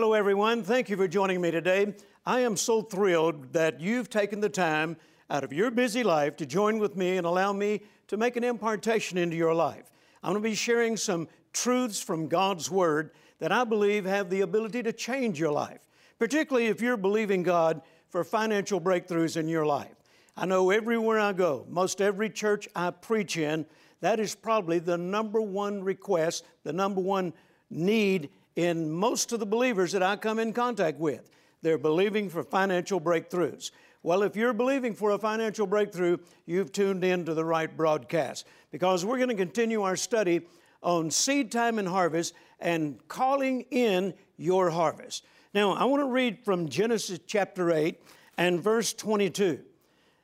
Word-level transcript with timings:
Hello, 0.00 0.12
everyone. 0.12 0.62
Thank 0.62 0.88
you 0.90 0.96
for 0.96 1.08
joining 1.08 1.40
me 1.40 1.50
today. 1.50 1.92
I 2.24 2.38
am 2.42 2.56
so 2.56 2.82
thrilled 2.82 3.52
that 3.52 3.80
you've 3.80 4.08
taken 4.08 4.38
the 4.38 4.48
time 4.48 4.96
out 5.28 5.42
of 5.42 5.52
your 5.52 5.72
busy 5.72 6.04
life 6.04 6.36
to 6.36 6.46
join 6.46 6.78
with 6.78 6.94
me 6.94 7.16
and 7.16 7.26
allow 7.26 7.52
me 7.52 7.82
to 8.06 8.16
make 8.16 8.36
an 8.36 8.44
impartation 8.44 9.18
into 9.18 9.34
your 9.34 9.56
life. 9.56 9.90
I'm 10.22 10.34
going 10.34 10.44
to 10.44 10.48
be 10.50 10.54
sharing 10.54 10.96
some 10.96 11.26
truths 11.52 12.00
from 12.00 12.28
God's 12.28 12.70
Word 12.70 13.10
that 13.40 13.50
I 13.50 13.64
believe 13.64 14.04
have 14.04 14.30
the 14.30 14.42
ability 14.42 14.84
to 14.84 14.92
change 14.92 15.40
your 15.40 15.50
life, 15.50 15.80
particularly 16.16 16.68
if 16.68 16.80
you're 16.80 16.96
believing 16.96 17.42
God 17.42 17.82
for 18.08 18.22
financial 18.22 18.80
breakthroughs 18.80 19.36
in 19.36 19.48
your 19.48 19.66
life. 19.66 19.96
I 20.36 20.46
know 20.46 20.70
everywhere 20.70 21.18
I 21.18 21.32
go, 21.32 21.66
most 21.68 22.00
every 22.00 22.30
church 22.30 22.68
I 22.76 22.90
preach 22.90 23.36
in, 23.36 23.66
that 24.00 24.20
is 24.20 24.36
probably 24.36 24.78
the 24.78 24.96
number 24.96 25.40
one 25.40 25.82
request, 25.82 26.44
the 26.62 26.72
number 26.72 27.00
one 27.00 27.32
need 27.68 28.30
in 28.58 28.90
most 28.90 29.30
of 29.30 29.38
the 29.38 29.46
believers 29.46 29.92
that 29.92 30.02
I 30.02 30.16
come 30.16 30.40
in 30.40 30.52
contact 30.52 30.98
with. 30.98 31.30
They're 31.62 31.78
believing 31.78 32.28
for 32.28 32.42
financial 32.42 33.00
breakthroughs. 33.00 33.70
Well, 34.02 34.24
if 34.24 34.34
you're 34.34 34.52
believing 34.52 34.94
for 34.94 35.12
a 35.12 35.18
financial 35.18 35.64
breakthrough, 35.64 36.18
you've 36.44 36.72
tuned 36.72 37.04
in 37.04 37.24
to 37.26 37.34
the 37.34 37.44
right 37.44 37.74
broadcast 37.76 38.48
because 38.72 39.04
we're 39.04 39.18
going 39.18 39.28
to 39.28 39.36
continue 39.36 39.82
our 39.82 39.94
study 39.94 40.40
on 40.82 41.08
seed 41.08 41.52
time 41.52 41.78
and 41.78 41.86
harvest 41.86 42.34
and 42.58 42.98
calling 43.06 43.60
in 43.70 44.12
your 44.36 44.70
harvest. 44.70 45.24
Now, 45.54 45.74
I 45.74 45.84
want 45.84 46.02
to 46.02 46.08
read 46.08 46.44
from 46.44 46.68
Genesis 46.68 47.20
chapter 47.28 47.70
8 47.70 48.02
and 48.38 48.60
verse 48.60 48.92
22. 48.92 49.60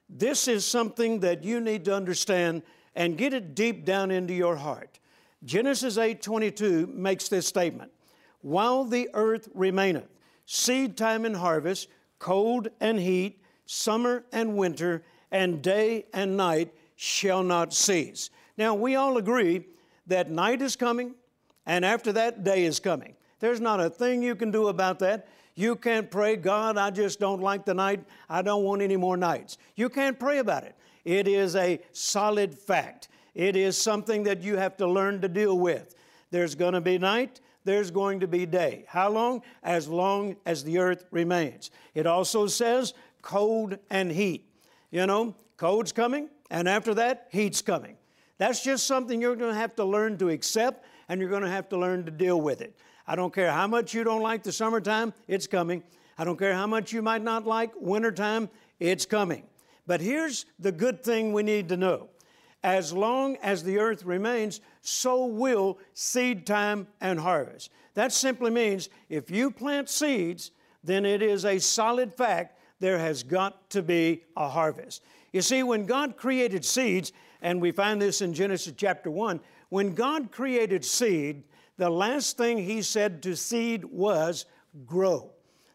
This 0.08 0.48
is 0.48 0.66
something 0.66 1.20
that 1.20 1.44
you 1.44 1.60
need 1.60 1.84
to 1.84 1.94
understand 1.94 2.62
and 2.96 3.16
get 3.16 3.32
it 3.32 3.54
deep 3.54 3.84
down 3.84 4.10
into 4.10 4.34
your 4.34 4.56
heart. 4.56 4.98
Genesis 5.44 5.98
8:22 5.98 6.88
makes 6.88 7.28
this 7.28 7.46
statement: 7.46 7.92
While 8.44 8.84
the 8.84 9.08
earth 9.14 9.48
remaineth, 9.54 10.10
seed 10.44 10.98
time 10.98 11.24
and 11.24 11.34
harvest, 11.34 11.88
cold 12.18 12.68
and 12.78 13.00
heat, 13.00 13.40
summer 13.64 14.26
and 14.32 14.54
winter, 14.58 15.02
and 15.30 15.62
day 15.62 16.04
and 16.12 16.36
night 16.36 16.74
shall 16.94 17.42
not 17.42 17.72
cease. 17.72 18.28
Now, 18.58 18.74
we 18.74 18.96
all 18.96 19.16
agree 19.16 19.64
that 20.08 20.30
night 20.30 20.60
is 20.60 20.76
coming, 20.76 21.14
and 21.64 21.86
after 21.86 22.12
that, 22.12 22.44
day 22.44 22.66
is 22.66 22.80
coming. 22.80 23.14
There's 23.40 23.62
not 23.62 23.80
a 23.80 23.88
thing 23.88 24.22
you 24.22 24.34
can 24.34 24.50
do 24.50 24.68
about 24.68 24.98
that. 24.98 25.26
You 25.54 25.74
can't 25.74 26.10
pray, 26.10 26.36
God, 26.36 26.76
I 26.76 26.90
just 26.90 27.18
don't 27.18 27.40
like 27.40 27.64
the 27.64 27.72
night. 27.72 28.04
I 28.28 28.42
don't 28.42 28.62
want 28.62 28.82
any 28.82 28.98
more 28.98 29.16
nights. 29.16 29.56
You 29.74 29.88
can't 29.88 30.18
pray 30.18 30.36
about 30.36 30.64
it. 30.64 30.76
It 31.06 31.26
is 31.28 31.56
a 31.56 31.80
solid 31.92 32.54
fact. 32.54 33.08
It 33.34 33.56
is 33.56 33.80
something 33.80 34.24
that 34.24 34.42
you 34.42 34.58
have 34.58 34.76
to 34.76 34.86
learn 34.86 35.22
to 35.22 35.28
deal 35.28 35.58
with. 35.58 35.94
There's 36.30 36.54
going 36.54 36.74
to 36.74 36.82
be 36.82 36.98
night, 36.98 37.40
there's 37.64 37.90
going 37.90 38.20
to 38.20 38.28
be 38.28 38.46
day. 38.46 38.84
How 38.88 39.10
long? 39.10 39.42
As 39.62 39.88
long 39.88 40.36
as 40.46 40.64
the 40.64 40.78
earth 40.78 41.04
remains. 41.10 41.70
It 41.94 42.06
also 42.06 42.46
says 42.46 42.94
cold 43.22 43.78
and 43.90 44.10
heat. 44.10 44.46
You 44.90 45.06
know, 45.06 45.34
cold's 45.56 45.92
coming, 45.92 46.28
and 46.50 46.68
after 46.68 46.94
that, 46.94 47.28
heat's 47.30 47.62
coming. 47.62 47.96
That's 48.38 48.62
just 48.62 48.86
something 48.86 49.20
you're 49.20 49.36
going 49.36 49.52
to 49.52 49.58
have 49.58 49.74
to 49.76 49.84
learn 49.84 50.18
to 50.18 50.28
accept, 50.28 50.84
and 51.08 51.20
you're 51.20 51.30
going 51.30 51.42
to 51.42 51.48
have 51.48 51.68
to 51.70 51.78
learn 51.78 52.04
to 52.04 52.10
deal 52.10 52.40
with 52.40 52.60
it. 52.60 52.76
I 53.06 53.16
don't 53.16 53.34
care 53.34 53.50
how 53.50 53.66
much 53.66 53.94
you 53.94 54.04
don't 54.04 54.22
like 54.22 54.42
the 54.42 54.52
summertime, 54.52 55.12
it's 55.28 55.46
coming. 55.46 55.82
I 56.16 56.24
don't 56.24 56.38
care 56.38 56.54
how 56.54 56.66
much 56.66 56.92
you 56.92 57.02
might 57.02 57.22
not 57.22 57.46
like 57.46 57.72
wintertime, 57.76 58.48
it's 58.78 59.04
coming. 59.04 59.44
But 59.86 60.00
here's 60.00 60.46
the 60.58 60.72
good 60.72 61.02
thing 61.02 61.32
we 61.32 61.42
need 61.42 61.68
to 61.68 61.76
know 61.76 62.08
as 62.64 62.94
long 62.94 63.36
as 63.42 63.62
the 63.62 63.78
earth 63.78 64.04
remains, 64.04 64.62
so 64.80 65.26
will 65.26 65.78
seed 65.92 66.46
time 66.46 66.88
and 67.02 67.20
harvest. 67.20 67.70
That 67.92 68.10
simply 68.10 68.50
means 68.50 68.88
if 69.10 69.30
you 69.30 69.50
plant 69.50 69.90
seeds, 69.90 70.50
then 70.82 71.04
it 71.04 71.22
is 71.22 71.44
a 71.44 71.58
solid 71.58 72.14
fact 72.14 72.58
there 72.80 72.98
has 72.98 73.22
got 73.22 73.68
to 73.70 73.82
be 73.82 74.24
a 74.36 74.48
harvest. 74.48 75.02
You 75.32 75.42
see, 75.42 75.62
when 75.62 75.84
God 75.84 76.16
created 76.16 76.64
seeds, 76.64 77.12
and 77.42 77.60
we 77.60 77.70
find 77.70 78.00
this 78.00 78.22
in 78.22 78.32
Genesis 78.32 78.72
chapter 78.76 79.10
1, 79.10 79.40
when 79.68 79.94
God 79.94 80.32
created 80.32 80.84
seed, 80.84 81.44
the 81.76 81.90
last 81.90 82.38
thing 82.38 82.56
He 82.56 82.80
said 82.80 83.22
to 83.24 83.36
seed 83.36 83.84
was 83.84 84.46
grow. 84.86 85.32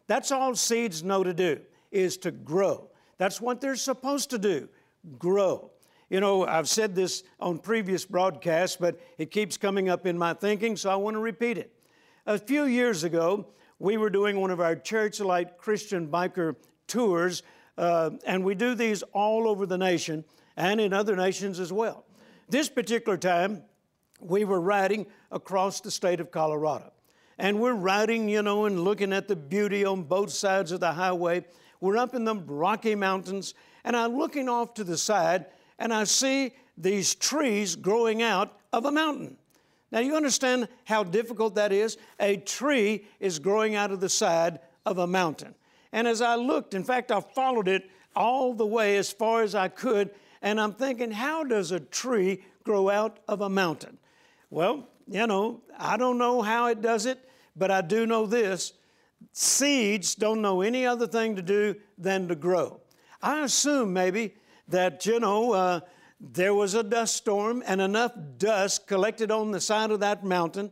That's 0.07 0.31
all 0.31 0.55
seeds 0.55 1.03
know 1.03 1.23
to 1.23 1.35
do, 1.35 1.59
is 1.91 2.17
to 2.17 2.31
grow. 2.31 2.89
That's 3.19 3.39
what 3.39 3.61
they're 3.61 3.75
supposed 3.75 4.31
to 4.31 4.39
do 4.39 4.69
grow. 5.17 5.71
You 6.09 6.19
know, 6.19 6.45
I've 6.45 6.67
said 6.67 6.95
this 6.95 7.23
on 7.39 7.59
previous 7.59 8.03
broadcasts, 8.03 8.77
but 8.77 8.99
it 9.17 9.29
keeps 9.29 9.57
coming 9.57 9.89
up 9.89 10.07
in 10.07 10.17
my 10.17 10.33
thinking, 10.33 10.75
so 10.75 10.89
I 10.89 10.95
want 10.95 11.15
to 11.15 11.19
repeat 11.19 11.57
it. 11.57 11.71
A 12.25 12.37
few 12.37 12.65
years 12.65 13.03
ago, 13.03 13.47
we 13.77 13.97
were 13.97 14.09
doing 14.09 14.41
one 14.41 14.49
of 14.49 14.59
our 14.59 14.75
Church 14.75 15.19
Light 15.19 15.57
Christian 15.57 16.07
biker 16.07 16.55
tours, 16.87 17.43
uh, 17.77 18.09
and 18.25 18.43
we 18.43 18.55
do 18.55 18.73
these 18.73 19.03
all 19.13 19.47
over 19.47 19.65
the 19.65 19.77
nation 19.77 20.25
and 20.57 20.81
in 20.81 20.93
other 20.93 21.15
nations 21.15 21.59
as 21.59 21.71
well. 21.71 22.05
This 22.49 22.69
particular 22.69 23.17
time, 23.17 23.63
we 24.19 24.43
were 24.45 24.59
riding 24.59 25.05
across 25.31 25.79
the 25.79 25.91
state 25.91 26.19
of 26.19 26.31
Colorado. 26.31 26.91
And 27.37 27.61
we're 27.61 27.73
riding, 27.73 28.27
you 28.27 28.41
know, 28.41 28.65
and 28.65 28.83
looking 28.83 29.13
at 29.13 29.27
the 29.27 29.35
beauty 29.35 29.85
on 29.85 30.03
both 30.03 30.31
sides 30.31 30.71
of 30.71 30.81
the 30.81 30.91
highway. 30.91 31.45
We're 31.79 31.97
up 31.97 32.13
in 32.13 32.25
the 32.25 32.35
Rocky 32.35 32.95
Mountains, 32.95 33.53
and 33.85 33.95
I'm 33.95 34.17
looking 34.17 34.49
off 34.49 34.73
to 34.73 34.83
the 34.83 34.97
side, 34.97 35.45
and 35.79 35.93
I 35.93 36.03
see 36.03 36.51
these 36.77 37.15
trees 37.15 37.75
growing 37.75 38.21
out 38.21 38.59
of 38.71 38.85
a 38.85 38.91
mountain. 38.91 39.37
Now, 39.91 39.99
you 39.99 40.15
understand 40.15 40.67
how 40.85 41.03
difficult 41.03 41.55
that 41.55 41.71
is? 41.71 41.97
A 42.19 42.37
tree 42.37 43.05
is 43.19 43.39
growing 43.39 43.73
out 43.73 43.91
of 43.91 43.99
the 43.99 44.09
side 44.09 44.59
of 44.85 44.99
a 44.99 45.07
mountain. 45.07 45.55
And 45.91 46.07
as 46.07 46.21
I 46.21 46.35
looked, 46.35 46.75
in 46.75 46.83
fact, 46.83 47.11
I 47.11 47.21
followed 47.21 47.67
it 47.67 47.89
all 48.15 48.53
the 48.53 48.67
way 48.67 48.97
as 48.97 49.11
far 49.11 49.41
as 49.41 49.55
I 49.55 49.67
could, 49.67 50.11
and 50.43 50.61
I'm 50.61 50.73
thinking, 50.73 51.09
how 51.09 51.43
does 51.43 51.71
a 51.71 51.79
tree 51.79 52.43
grow 52.63 52.89
out 52.89 53.19
of 53.27 53.41
a 53.41 53.49
mountain? 53.49 53.97
Well, 54.51 54.87
you 55.07 55.25
know, 55.25 55.61
I 55.77 55.97
don't 55.97 56.19
know 56.19 56.43
how 56.43 56.67
it 56.67 56.81
does 56.81 57.07
it, 57.07 57.27
but 57.55 57.71
I 57.71 57.81
do 57.81 58.05
know 58.05 58.27
this 58.27 58.73
seeds 59.33 60.15
don't 60.15 60.41
know 60.41 60.61
any 60.61 60.85
other 60.85 61.07
thing 61.07 61.35
to 61.35 61.41
do 61.41 61.75
than 61.97 62.27
to 62.27 62.35
grow. 62.35 62.79
I 63.21 63.43
assume 63.43 63.91
maybe 63.91 64.35
that, 64.69 65.05
you 65.05 65.19
know, 65.19 65.53
uh, 65.53 65.79
there 66.19 66.53
was 66.53 66.73
a 66.73 66.83
dust 66.83 67.15
storm 67.15 67.63
and 67.65 67.81
enough 67.81 68.11
dust 68.37 68.87
collected 68.87 69.31
on 69.31 69.51
the 69.51 69.61
side 69.61 69.91
of 69.91 69.99
that 70.01 70.23
mountain, 70.23 70.71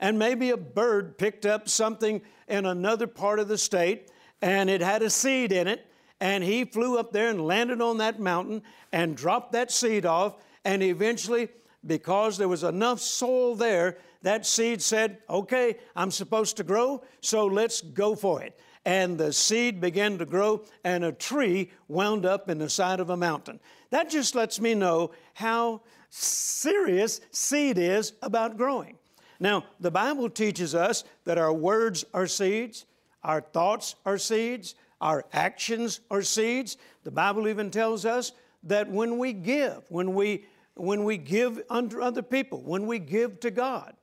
and 0.00 0.18
maybe 0.18 0.50
a 0.50 0.56
bird 0.56 1.18
picked 1.18 1.46
up 1.46 1.68
something 1.68 2.22
in 2.48 2.66
another 2.66 3.06
part 3.06 3.38
of 3.38 3.48
the 3.48 3.58
state 3.58 4.10
and 4.42 4.68
it 4.68 4.80
had 4.80 5.02
a 5.02 5.10
seed 5.10 5.50
in 5.50 5.66
it, 5.66 5.86
and 6.20 6.44
he 6.44 6.64
flew 6.64 6.98
up 6.98 7.12
there 7.12 7.30
and 7.30 7.46
landed 7.46 7.80
on 7.80 7.98
that 7.98 8.20
mountain 8.20 8.62
and 8.92 9.16
dropped 9.16 9.52
that 9.52 9.70
seed 9.70 10.04
off, 10.04 10.36
and 10.64 10.82
eventually, 10.82 11.48
because 11.86 12.36
there 12.36 12.48
was 12.48 12.62
enough 12.62 13.00
soil 13.00 13.54
there, 13.54 13.98
that 14.22 14.44
seed 14.44 14.82
said, 14.82 15.18
Okay, 15.30 15.76
I'm 15.94 16.10
supposed 16.10 16.56
to 16.58 16.64
grow, 16.64 17.02
so 17.20 17.46
let's 17.46 17.80
go 17.80 18.14
for 18.14 18.42
it 18.42 18.58
and 18.86 19.18
the 19.18 19.32
seed 19.32 19.80
began 19.80 20.16
to 20.16 20.24
grow, 20.24 20.62
and 20.84 21.04
a 21.04 21.10
tree 21.10 21.72
wound 21.88 22.24
up 22.24 22.48
in 22.48 22.58
the 22.58 22.70
side 22.70 23.00
of 23.00 23.10
a 23.10 23.16
mountain. 23.16 23.58
That 23.90 24.08
just 24.08 24.36
lets 24.36 24.60
me 24.60 24.74
know 24.74 25.10
how 25.34 25.82
serious 26.08 27.20
seed 27.32 27.78
is 27.78 28.12
about 28.22 28.56
growing. 28.56 28.96
Now, 29.40 29.64
the 29.80 29.90
Bible 29.90 30.30
teaches 30.30 30.72
us 30.72 31.02
that 31.24 31.36
our 31.36 31.52
words 31.52 32.04
are 32.14 32.28
seeds, 32.28 32.86
our 33.24 33.40
thoughts 33.40 33.96
are 34.06 34.18
seeds, 34.18 34.76
our 35.00 35.24
actions 35.32 36.00
are 36.08 36.22
seeds. 36.22 36.76
The 37.02 37.10
Bible 37.10 37.48
even 37.48 37.72
tells 37.72 38.06
us 38.06 38.32
that 38.62 38.88
when 38.88 39.18
we 39.18 39.32
give, 39.32 39.82
when 39.88 40.14
we 40.14 40.46
when 40.74 41.04
we 41.04 41.16
give 41.16 41.60
unto 41.70 42.02
other 42.02 42.22
people, 42.22 42.62
when 42.62 42.86
we 42.86 42.98
give 42.98 43.40
to 43.40 43.50
God, 43.50 43.94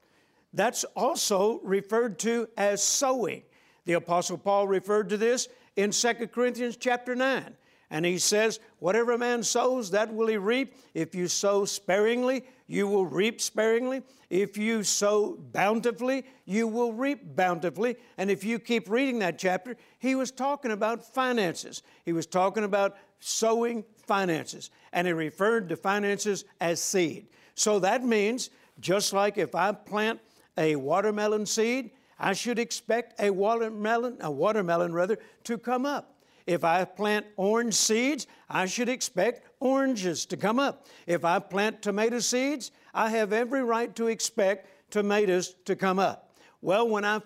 that's 0.54 0.84
also 0.96 1.60
referred 1.64 2.18
to 2.20 2.50
as 2.58 2.84
sowing. 2.84 3.44
The 3.86 3.94
Apostle 3.94 4.38
Paul 4.38 4.68
referred 4.68 5.10
to 5.10 5.18
this 5.18 5.48
in 5.76 5.92
2 5.92 6.14
Corinthians 6.28 6.78
chapter 6.78 7.16
9. 7.16 7.56
And 7.90 8.06
he 8.06 8.18
says, 8.18 8.60
Whatever 8.80 9.12
a 9.12 9.18
man 9.20 9.44
sows, 9.44 9.92
that 9.92 10.12
will 10.12 10.28
he 10.28 10.38
reap. 10.38 10.74
If 10.96 11.14
you 11.14 11.28
sow 11.28 11.64
sparingly, 11.64 12.44
you 12.66 12.88
will 12.88 13.06
reap 13.06 13.40
sparingly. 13.40 14.02
If 14.32 14.58
you 14.58 14.84
sow 14.84 15.38
bountifully, 15.52 16.26
you 16.46 16.68
will 16.68 16.92
reap 16.92 17.36
bountifully. 17.36 17.98
And 18.18 18.32
if 18.32 18.44
you 18.44 18.58
keep 18.58 18.90
reading 18.90 19.20
that 19.20 19.38
chapter, 19.38 19.78
he 20.00 20.16
was 20.16 20.32
talking 20.32 20.72
about 20.72 21.06
finances. 21.14 21.84
He 22.04 22.14
was 22.14 22.26
talking 22.26 22.64
about 22.64 22.98
sowing 23.20 23.86
finances. 24.08 24.72
And 24.92 25.06
he 25.06 25.14
referred 25.14 25.70
to 25.70 25.76
finances 25.76 26.46
as 26.60 26.82
seed. 26.82 27.28
So 27.54 27.78
that 27.80 28.04
means, 28.04 28.50
just 28.80 29.14
like 29.14 29.38
if 29.38 29.54
I 29.54 29.72
plant 29.72 30.20
a 30.58 30.76
watermelon 30.78 31.46
seed, 31.46 31.92
I 32.24 32.34
should 32.34 32.58
expect 32.58 33.22
a 33.22 33.30
watermelon, 33.30 34.18
a 34.22 34.32
watermelon 34.32 34.94
rather, 34.94 35.20
to 35.44 35.58
come 35.58 35.86
up. 35.86 36.16
If 36.48 36.64
I 36.64 36.84
plant 36.86 37.26
orange 37.38 37.76
seeds, 37.76 38.28
I 38.50 38.66
should 38.66 38.90
expect 38.90 39.48
oranges 39.60 40.26
to 40.28 40.38
come 40.38 40.60
up. 40.60 40.88
If 41.06 41.24
I 41.26 41.40
plant 41.40 41.82
tomato 41.82 42.20
seeds, 42.20 42.72
I 42.94 43.10
have 43.10 43.34
every 43.34 43.64
right 43.64 43.96
to 43.96 44.08
expect 44.08 44.68
tomatoes 44.90 45.56
to 45.66 45.76
come 45.76 46.00
up. 46.00 46.36
Well, 46.62 46.88
when 46.88 47.06
I 47.06 47.22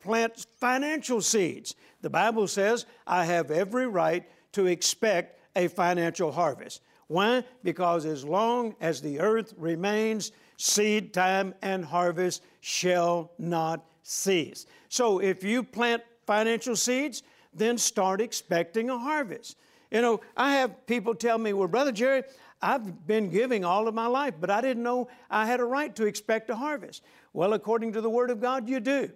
plant 0.00 0.46
financial 0.58 1.20
seeds. 1.20 1.74
The 2.00 2.10
Bible 2.10 2.46
says, 2.46 2.86
I 3.06 3.24
have 3.24 3.50
every 3.50 3.86
right 3.86 4.28
to 4.52 4.66
expect 4.66 5.40
a 5.56 5.68
financial 5.68 6.32
harvest. 6.32 6.82
Why? 7.08 7.44
Because 7.64 8.04
as 8.04 8.24
long 8.24 8.76
as 8.80 9.00
the 9.00 9.20
earth 9.20 9.54
remains, 9.56 10.32
seed 10.56 11.12
time 11.14 11.54
and 11.62 11.84
harvest 11.84 12.42
shall 12.60 13.32
not 13.38 13.84
cease. 14.08 14.66
So 14.88 15.18
if 15.20 15.44
you 15.44 15.62
plant 15.62 16.02
financial 16.26 16.76
seeds, 16.76 17.22
then 17.52 17.76
start 17.76 18.20
expecting 18.20 18.90
a 18.90 18.98
harvest. 18.98 19.56
You 19.90 20.02
know, 20.02 20.20
I 20.36 20.54
have 20.54 20.86
people 20.86 21.14
tell 21.14 21.38
me, 21.38 21.52
well, 21.52 21.68
Brother 21.68 21.92
Jerry, 21.92 22.22
I've 22.60 23.06
been 23.06 23.30
giving 23.30 23.64
all 23.64 23.86
of 23.86 23.94
my 23.94 24.06
life, 24.06 24.34
but 24.40 24.50
I 24.50 24.60
didn't 24.60 24.82
know 24.82 25.08
I 25.30 25.46
had 25.46 25.60
a 25.60 25.64
right 25.64 25.94
to 25.96 26.06
expect 26.06 26.50
a 26.50 26.56
harvest. 26.56 27.02
Well, 27.32 27.52
according 27.52 27.92
to 27.92 28.00
the 28.00 28.10
Word 28.10 28.30
of 28.30 28.40
God, 28.40 28.68
you 28.68 28.80
do. 28.80 29.10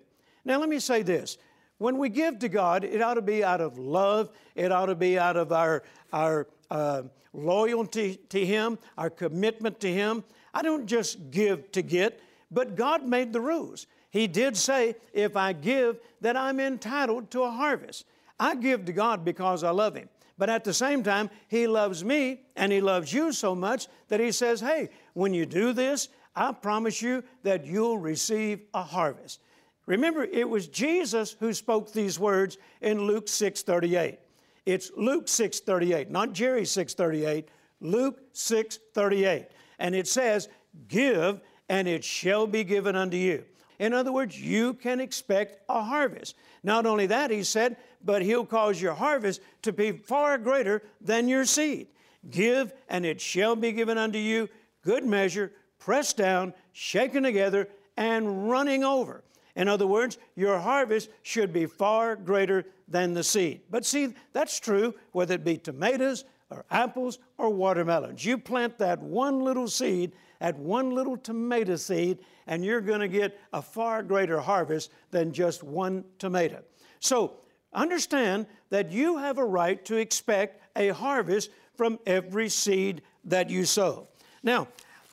Now, 0.44 0.58
let 0.58 0.68
me 0.68 0.78
say 0.78 1.02
this. 1.02 1.38
When 1.78 1.98
we 1.98 2.08
give 2.08 2.38
to 2.40 2.48
God, 2.48 2.84
it 2.84 3.02
ought 3.02 3.14
to 3.14 3.22
be 3.22 3.42
out 3.42 3.60
of 3.60 3.78
love, 3.78 4.30
it 4.54 4.70
ought 4.70 4.86
to 4.86 4.94
be 4.94 5.18
out 5.18 5.36
of 5.36 5.52
our, 5.52 5.82
our 6.12 6.46
uh, 6.70 7.02
loyalty 7.32 8.20
to 8.28 8.44
Him, 8.44 8.78
our 8.96 9.10
commitment 9.10 9.80
to 9.80 9.92
Him. 9.92 10.22
I 10.54 10.62
don't 10.62 10.86
just 10.86 11.30
give 11.30 11.72
to 11.72 11.82
get, 11.82 12.20
but 12.50 12.76
God 12.76 13.04
made 13.04 13.32
the 13.32 13.40
rules. 13.40 13.86
He 14.12 14.26
did 14.26 14.58
say, 14.58 14.94
if 15.14 15.36
I 15.36 15.54
give, 15.54 15.98
that 16.20 16.36
I'm 16.36 16.60
entitled 16.60 17.30
to 17.30 17.44
a 17.44 17.50
harvest. 17.50 18.04
I 18.38 18.54
give 18.54 18.84
to 18.84 18.92
God 18.92 19.24
because 19.24 19.64
I 19.64 19.70
love 19.70 19.96
Him. 19.96 20.10
But 20.36 20.50
at 20.50 20.64
the 20.64 20.74
same 20.74 21.02
time, 21.02 21.30
He 21.48 21.66
loves 21.66 22.04
me 22.04 22.42
and 22.54 22.70
He 22.70 22.82
loves 22.82 23.10
you 23.10 23.32
so 23.32 23.54
much 23.54 23.88
that 24.08 24.20
He 24.20 24.30
says, 24.30 24.60
hey, 24.60 24.90
when 25.14 25.32
you 25.32 25.46
do 25.46 25.72
this, 25.72 26.08
I 26.36 26.52
promise 26.52 27.00
you 27.00 27.24
that 27.42 27.64
you'll 27.64 27.96
receive 27.96 28.60
a 28.74 28.82
harvest. 28.82 29.40
Remember, 29.86 30.24
it 30.24 30.48
was 30.48 30.68
Jesus 30.68 31.34
who 31.40 31.54
spoke 31.54 31.90
these 31.92 32.18
words 32.18 32.58
in 32.82 33.06
Luke 33.06 33.28
6 33.28 33.62
38. 33.62 34.18
It's 34.66 34.90
Luke 34.94 35.26
6 35.26 35.60
38, 35.60 36.10
not 36.10 36.34
Jerry 36.34 36.66
6 36.66 36.92
38, 36.92 37.48
Luke 37.80 38.20
6 38.34 38.78
38. 38.92 39.46
And 39.78 39.94
it 39.94 40.06
says, 40.06 40.50
Give, 40.88 41.40
and 41.70 41.88
it 41.88 42.04
shall 42.04 42.46
be 42.46 42.62
given 42.62 42.94
unto 42.94 43.16
you. 43.16 43.44
In 43.78 43.92
other 43.92 44.12
words, 44.12 44.40
you 44.40 44.74
can 44.74 45.00
expect 45.00 45.58
a 45.68 45.82
harvest. 45.82 46.36
Not 46.62 46.86
only 46.86 47.06
that, 47.06 47.30
he 47.30 47.42
said, 47.42 47.76
but 48.04 48.22
he'll 48.22 48.46
cause 48.46 48.80
your 48.80 48.94
harvest 48.94 49.40
to 49.62 49.72
be 49.72 49.92
far 49.92 50.38
greater 50.38 50.82
than 51.00 51.28
your 51.28 51.44
seed. 51.44 51.88
Give, 52.30 52.72
and 52.88 53.04
it 53.04 53.20
shall 53.20 53.56
be 53.56 53.72
given 53.72 53.98
unto 53.98 54.18
you, 54.18 54.48
good 54.82 55.04
measure, 55.04 55.52
pressed 55.78 56.16
down, 56.16 56.54
shaken 56.72 57.22
together, 57.22 57.68
and 57.96 58.48
running 58.48 58.84
over. 58.84 59.24
In 59.54 59.68
other 59.68 59.86
words, 59.86 60.18
your 60.34 60.58
harvest 60.58 61.10
should 61.22 61.52
be 61.52 61.66
far 61.66 62.16
greater 62.16 62.64
than 62.88 63.12
the 63.12 63.24
seed. 63.24 63.62
But 63.70 63.84
see, 63.84 64.14
that's 64.32 64.60
true 64.60 64.94
whether 65.12 65.34
it 65.34 65.44
be 65.44 65.58
tomatoes 65.58 66.24
or 66.50 66.64
apples 66.70 67.18
or 67.38 67.50
watermelons. 67.50 68.24
You 68.24 68.38
plant 68.38 68.78
that 68.78 69.00
one 69.00 69.40
little 69.40 69.68
seed, 69.68 70.12
that 70.42 70.58
one 70.58 70.90
little 70.90 71.16
tomato 71.16 71.76
seed, 71.76 72.18
and 72.48 72.64
you're 72.64 72.80
going 72.80 72.98
to 72.98 73.06
get 73.06 73.38
a 73.52 73.62
far 73.62 74.02
greater 74.02 74.40
harvest 74.40 74.90
than 75.12 75.32
just 75.32 75.62
one 75.62 76.02
tomato. 76.18 76.60
So 76.98 77.34
understand 77.72 78.46
that 78.70 78.90
you 78.90 79.18
have 79.18 79.38
a 79.38 79.44
right 79.44 79.84
to 79.84 79.98
expect 79.98 80.60
a 80.74 80.88
harvest 80.88 81.50
from 81.76 82.00
every 82.06 82.48
seed 82.48 83.02
that 83.24 83.50
you 83.50 83.64
sow. 83.64 84.08
Now, 84.42 84.66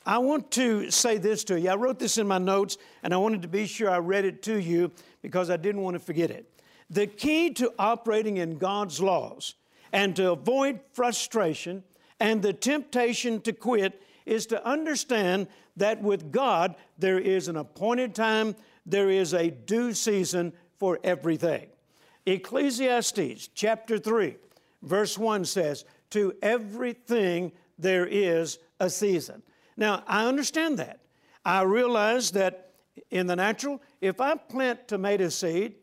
I 0.04 0.18
want 0.18 0.50
to 0.52 0.90
say 0.90 1.20
this 1.20 1.44
to 1.44 1.60
you. 1.60 1.70
I 1.70 1.76
wrote 1.76 2.00
this 2.00 2.18
in 2.18 2.28
my 2.28 2.40
notes, 2.40 2.80
and 3.04 3.14
I 3.14 3.18
wanted 3.18 3.44
to 3.44 3.48
be 3.48 3.68
sure 3.68 3.92
I 3.92 4.00
read 4.00 4.26
it 4.26 4.42
to 4.44 4.60
you 4.60 4.92
because 5.22 5.52
I 5.52 5.58
didn't 5.58 5.82
want 5.82 5.94
to 5.94 6.00
forget 6.00 6.32
it. 6.32 6.52
The 6.90 7.06
key 7.06 7.52
to 7.52 7.72
operating 7.78 8.38
in 8.38 8.58
God's 8.58 9.00
laws 9.00 9.54
and 9.94 10.16
to 10.16 10.32
avoid 10.32 10.80
frustration 10.92 11.84
and 12.20 12.42
the 12.42 12.52
temptation 12.52 13.42
to 13.42 13.54
quit 13.54 14.02
is 14.30 14.46
to 14.48 14.66
understand 14.68 15.48
that 15.78 16.02
with 16.02 16.32
God, 16.32 16.76
there 16.98 17.20
is 17.20 17.48
an 17.48 17.58
appointed 17.58 18.14
time, 18.14 18.56
there 18.86 19.10
is 19.10 19.34
a 19.34 19.50
due 19.50 19.94
season 19.94 20.54
for 20.78 21.00
everything. 21.04 21.68
Ecclesiastes 22.26 23.50
chapter 23.56 23.98
3, 23.98 24.36
verse 24.84 25.18
1 25.18 25.46
says, 25.46 25.86
To 26.12 26.34
everything 26.42 27.52
there 27.78 28.06
is 28.06 28.60
a 28.80 28.90
season. 28.90 29.42
Now, 29.78 30.04
I 30.08 30.26
understand 30.26 30.80
that. 30.80 31.00
I 31.44 31.62
realize 31.64 32.32
that 32.32 32.74
in 33.10 33.28
the 33.28 33.36
natural, 33.36 33.82
if 34.02 34.20
I 34.22 34.36
plant 34.36 34.88
tomato 34.88 35.30
seed, 35.30 35.76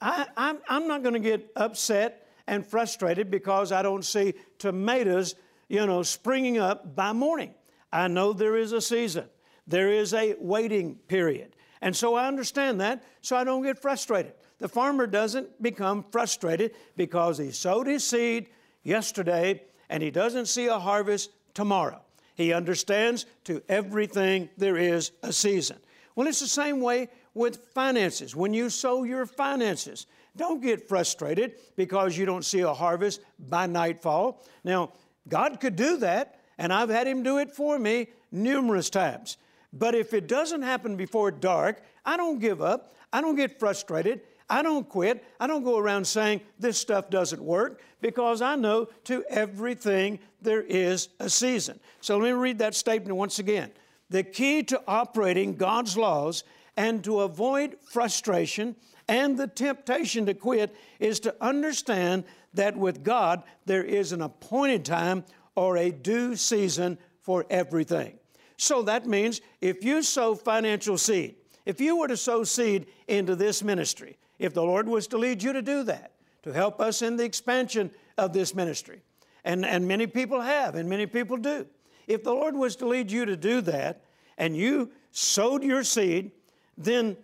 I, 0.00 0.26
I'm, 0.36 0.58
I'm 0.68 0.86
not 0.86 1.02
going 1.02 1.14
to 1.14 1.20
get 1.20 1.50
upset 1.56 2.26
and 2.46 2.66
frustrated 2.66 3.30
because 3.30 3.72
I 3.72 3.82
don't 3.82 4.04
see 4.04 4.34
tomatoes, 4.58 5.34
you 5.68 5.86
know, 5.86 6.02
springing 6.02 6.58
up 6.58 6.94
by 6.94 7.12
morning. 7.12 7.54
I 7.92 8.08
know 8.08 8.32
there 8.32 8.56
is 8.56 8.72
a 8.72 8.80
season. 8.80 9.24
There 9.66 9.90
is 9.90 10.14
a 10.14 10.36
waiting 10.38 10.96
period. 11.08 11.54
And 11.80 11.96
so 11.96 12.14
I 12.14 12.26
understand 12.26 12.80
that, 12.80 13.02
so 13.22 13.36
I 13.36 13.44
don't 13.44 13.62
get 13.62 13.80
frustrated. 13.80 14.34
The 14.58 14.68
farmer 14.68 15.06
doesn't 15.06 15.62
become 15.62 16.04
frustrated 16.10 16.74
because 16.96 17.38
he 17.38 17.50
sowed 17.50 17.86
his 17.86 18.04
seed 18.04 18.50
yesterday 18.82 19.62
and 19.88 20.02
he 20.02 20.10
doesn't 20.10 20.46
see 20.46 20.66
a 20.66 20.78
harvest 20.78 21.30
tomorrow. 21.54 22.02
He 22.34 22.52
understands 22.52 23.26
to 23.44 23.62
everything 23.68 24.50
there 24.56 24.76
is 24.76 25.12
a 25.22 25.32
season. 25.32 25.78
Well, 26.14 26.26
it's 26.26 26.40
the 26.40 26.48
same 26.48 26.80
way 26.80 27.08
with 27.34 27.64
finances. 27.74 28.36
When 28.36 28.52
you 28.52 28.70
sow 28.70 29.04
your 29.04 29.26
finances, 29.26 30.06
don't 30.36 30.60
get 30.60 30.88
frustrated 30.88 31.54
because 31.76 32.16
you 32.16 32.26
don't 32.26 32.44
see 32.44 32.60
a 32.60 32.72
harvest 32.72 33.20
by 33.38 33.66
nightfall. 33.66 34.44
Now, 34.64 34.92
God 35.28 35.60
could 35.60 35.76
do 35.76 35.98
that, 35.98 36.39
and 36.60 36.74
I've 36.74 36.90
had 36.90 37.06
Him 37.06 37.22
do 37.22 37.38
it 37.38 37.50
for 37.50 37.78
me 37.78 38.08
numerous 38.30 38.90
times. 38.90 39.38
But 39.72 39.94
if 39.94 40.12
it 40.12 40.28
doesn't 40.28 40.62
happen 40.62 40.94
before 40.94 41.30
dark, 41.30 41.82
I 42.04 42.18
don't 42.18 42.38
give 42.38 42.60
up. 42.60 42.94
I 43.12 43.22
don't 43.22 43.34
get 43.34 43.58
frustrated. 43.58 44.20
I 44.48 44.62
don't 44.62 44.86
quit. 44.86 45.24
I 45.40 45.46
don't 45.46 45.64
go 45.64 45.78
around 45.78 46.06
saying 46.06 46.42
this 46.58 46.76
stuff 46.76 47.08
doesn't 47.08 47.42
work 47.42 47.80
because 48.02 48.42
I 48.42 48.56
know 48.56 48.88
to 49.04 49.24
everything 49.30 50.18
there 50.42 50.60
is 50.60 51.08
a 51.18 51.30
season. 51.30 51.80
So 52.02 52.18
let 52.18 52.26
me 52.26 52.32
read 52.32 52.58
that 52.58 52.74
statement 52.74 53.16
once 53.16 53.38
again. 53.38 53.70
The 54.10 54.22
key 54.22 54.62
to 54.64 54.82
operating 54.86 55.56
God's 55.56 55.96
laws 55.96 56.44
and 56.76 57.02
to 57.04 57.20
avoid 57.20 57.76
frustration 57.80 58.76
and 59.08 59.38
the 59.38 59.46
temptation 59.46 60.26
to 60.26 60.34
quit 60.34 60.74
is 60.98 61.20
to 61.20 61.34
understand 61.40 62.24
that 62.54 62.76
with 62.76 63.02
God 63.02 63.44
there 63.64 63.84
is 63.84 64.12
an 64.12 64.20
appointed 64.20 64.84
time 64.84 65.24
or 65.54 65.76
a 65.76 65.90
due 65.90 66.36
season 66.36 66.98
for 67.22 67.46
everything. 67.50 68.18
So 68.56 68.82
that 68.82 69.06
means 69.06 69.40
if 69.60 69.84
you 69.84 70.02
sow 70.02 70.34
financial 70.34 70.98
seed, 70.98 71.36
if 71.66 71.80
you 71.80 71.96
were 71.96 72.08
to 72.08 72.16
sow 72.16 72.44
seed 72.44 72.86
into 73.08 73.36
this 73.36 73.62
ministry, 73.62 74.18
if 74.38 74.54
the 74.54 74.62
Lord 74.62 74.88
was 74.88 75.06
to 75.08 75.18
lead 75.18 75.42
you 75.42 75.52
to 75.52 75.62
do 75.62 75.82
that, 75.84 76.12
to 76.42 76.52
help 76.52 76.80
us 76.80 77.02
in 77.02 77.16
the 77.16 77.24
expansion 77.24 77.90
of 78.16 78.32
this 78.32 78.54
ministry, 78.54 79.02
and, 79.44 79.64
and 79.64 79.86
many 79.86 80.06
people 80.06 80.40
have, 80.40 80.74
and 80.74 80.88
many 80.88 81.06
people 81.06 81.36
do. 81.36 81.66
If 82.06 82.24
the 82.24 82.32
Lord 82.32 82.56
was 82.56 82.76
to 82.76 82.86
lead 82.86 83.10
you 83.10 83.24
to 83.24 83.36
do 83.36 83.60
that, 83.62 84.02
and 84.36 84.56
you 84.56 84.90
sowed 85.12 85.62
your 85.62 85.84
seed, 85.84 86.32
then 86.76 87.16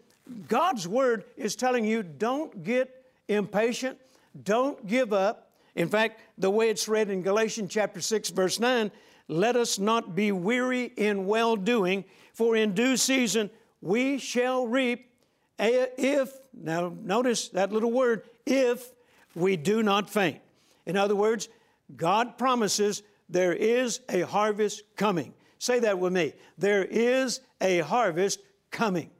God's 0.48 0.86
word 0.86 1.24
is 1.36 1.56
telling 1.56 1.84
you 1.84 2.02
don't 2.02 2.62
get 2.62 3.04
impatient, 3.28 3.98
don't 4.44 4.86
give 4.86 5.12
up. 5.12 5.45
In 5.76 5.88
fact, 5.88 6.20
the 6.38 6.50
way 6.50 6.70
it's 6.70 6.88
read 6.88 7.10
in 7.10 7.22
Galatians 7.22 7.70
chapter 7.70 8.00
6 8.00 8.30
verse 8.30 8.58
9, 8.58 8.90
let 9.28 9.56
us 9.56 9.78
not 9.78 10.16
be 10.16 10.32
weary 10.32 10.84
in 10.96 11.26
well 11.26 11.54
doing, 11.54 12.04
for 12.32 12.56
in 12.56 12.72
due 12.72 12.96
season 12.96 13.50
we 13.80 14.18
shall 14.18 14.66
reap 14.66 15.10
if 15.58 16.32
now 16.54 16.92
notice 17.02 17.48
that 17.50 17.72
little 17.72 17.92
word 17.92 18.22
if 18.46 18.90
we 19.34 19.56
do 19.56 19.82
not 19.82 20.08
faint. 20.08 20.40
In 20.86 20.96
other 20.96 21.14
words, 21.14 21.48
God 21.94 22.38
promises 22.38 23.02
there 23.28 23.52
is 23.52 24.00
a 24.08 24.22
harvest 24.22 24.82
coming. 24.96 25.34
Say 25.58 25.80
that 25.80 25.98
with 25.98 26.12
me. 26.12 26.32
There 26.56 26.84
is 26.84 27.40
a 27.60 27.80
harvest 27.80 28.40
coming. 28.70 29.10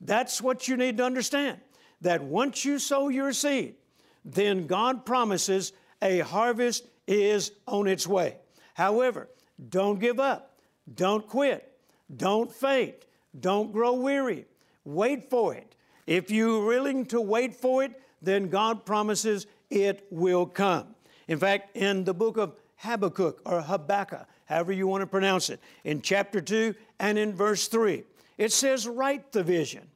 That's 0.00 0.40
what 0.40 0.68
you 0.68 0.76
need 0.76 0.98
to 0.98 1.04
understand. 1.04 1.60
That 2.02 2.22
once 2.22 2.64
you 2.64 2.78
sow 2.78 3.08
your 3.08 3.32
seed, 3.32 3.76
then 4.24 4.66
God 4.66 5.06
promises 5.06 5.72
a 6.04 6.18
harvest 6.20 6.86
is 7.08 7.52
on 7.66 7.88
its 7.88 8.06
way. 8.06 8.36
However, 8.74 9.28
don't 9.70 9.98
give 9.98 10.20
up. 10.20 10.56
Don't 10.94 11.26
quit. 11.26 11.72
Don't 12.14 12.52
faint. 12.52 12.94
Don't 13.38 13.72
grow 13.72 13.94
weary. 13.94 14.44
Wait 14.84 15.30
for 15.30 15.54
it. 15.54 15.74
If 16.06 16.30
you're 16.30 16.66
willing 16.66 17.06
to 17.06 17.20
wait 17.20 17.54
for 17.54 17.82
it, 17.82 18.00
then 18.20 18.48
God 18.48 18.84
promises 18.84 19.46
it 19.70 20.06
will 20.10 20.46
come. 20.46 20.94
In 21.26 21.38
fact, 21.38 21.76
in 21.76 22.04
the 22.04 22.12
book 22.12 22.36
of 22.36 22.54
Habakkuk 22.76 23.40
or 23.46 23.62
Habakkuk, 23.62 24.26
however 24.44 24.72
you 24.72 24.86
want 24.86 25.00
to 25.00 25.06
pronounce 25.06 25.48
it, 25.48 25.60
in 25.84 26.02
chapter 26.02 26.40
2 26.40 26.74
and 27.00 27.18
in 27.18 27.34
verse 27.34 27.68
3, 27.68 28.04
it 28.36 28.52
says, 28.52 28.86
Write 28.86 29.32
the 29.32 29.42
vision, 29.42 29.88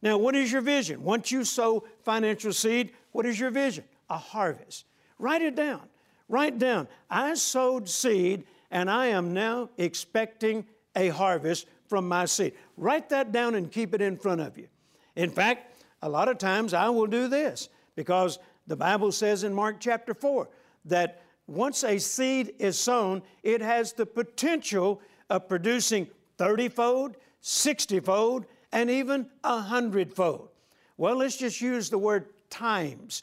Now, 0.00 0.16
what 0.16 0.34
is 0.34 0.50
your 0.50 0.62
vision? 0.62 1.02
Once 1.02 1.30
you 1.30 1.44
sow 1.44 1.84
financial 2.02 2.52
seed, 2.52 2.92
what 3.12 3.26
is 3.26 3.38
your 3.38 3.50
vision? 3.50 3.84
A 4.08 4.16
harvest. 4.16 4.86
Write 5.20 5.42
it 5.42 5.54
down. 5.54 5.82
Write 6.28 6.58
down. 6.58 6.88
I 7.10 7.34
sowed 7.34 7.88
seed 7.88 8.44
and 8.70 8.90
I 8.90 9.06
am 9.08 9.34
now 9.34 9.68
expecting 9.76 10.64
a 10.96 11.08
harvest 11.08 11.66
from 11.88 12.08
my 12.08 12.24
seed. 12.24 12.54
Write 12.76 13.10
that 13.10 13.30
down 13.30 13.54
and 13.54 13.70
keep 13.70 13.94
it 13.94 14.00
in 14.00 14.16
front 14.16 14.40
of 14.40 14.56
you. 14.56 14.68
In 15.16 15.30
fact, 15.30 15.82
a 16.02 16.08
lot 16.08 16.28
of 16.28 16.38
times 16.38 16.72
I 16.72 16.88
will 16.88 17.06
do 17.06 17.28
this 17.28 17.68
because 17.96 18.38
the 18.66 18.76
Bible 18.76 19.12
says 19.12 19.44
in 19.44 19.52
Mark 19.52 19.76
chapter 19.78 20.14
4 20.14 20.48
that 20.86 21.22
once 21.46 21.84
a 21.84 21.98
seed 21.98 22.54
is 22.58 22.78
sown, 22.78 23.22
it 23.42 23.60
has 23.60 23.92
the 23.92 24.06
potential 24.06 25.02
of 25.28 25.48
producing 25.48 26.08
30 26.38 26.68
fold, 26.68 27.16
60 27.40 28.00
fold, 28.00 28.46
and 28.72 28.88
even 28.88 29.26
100 29.42 30.14
fold. 30.14 30.48
Well, 30.96 31.16
let's 31.16 31.36
just 31.36 31.60
use 31.60 31.90
the 31.90 31.98
word 31.98 32.26
times 32.48 33.22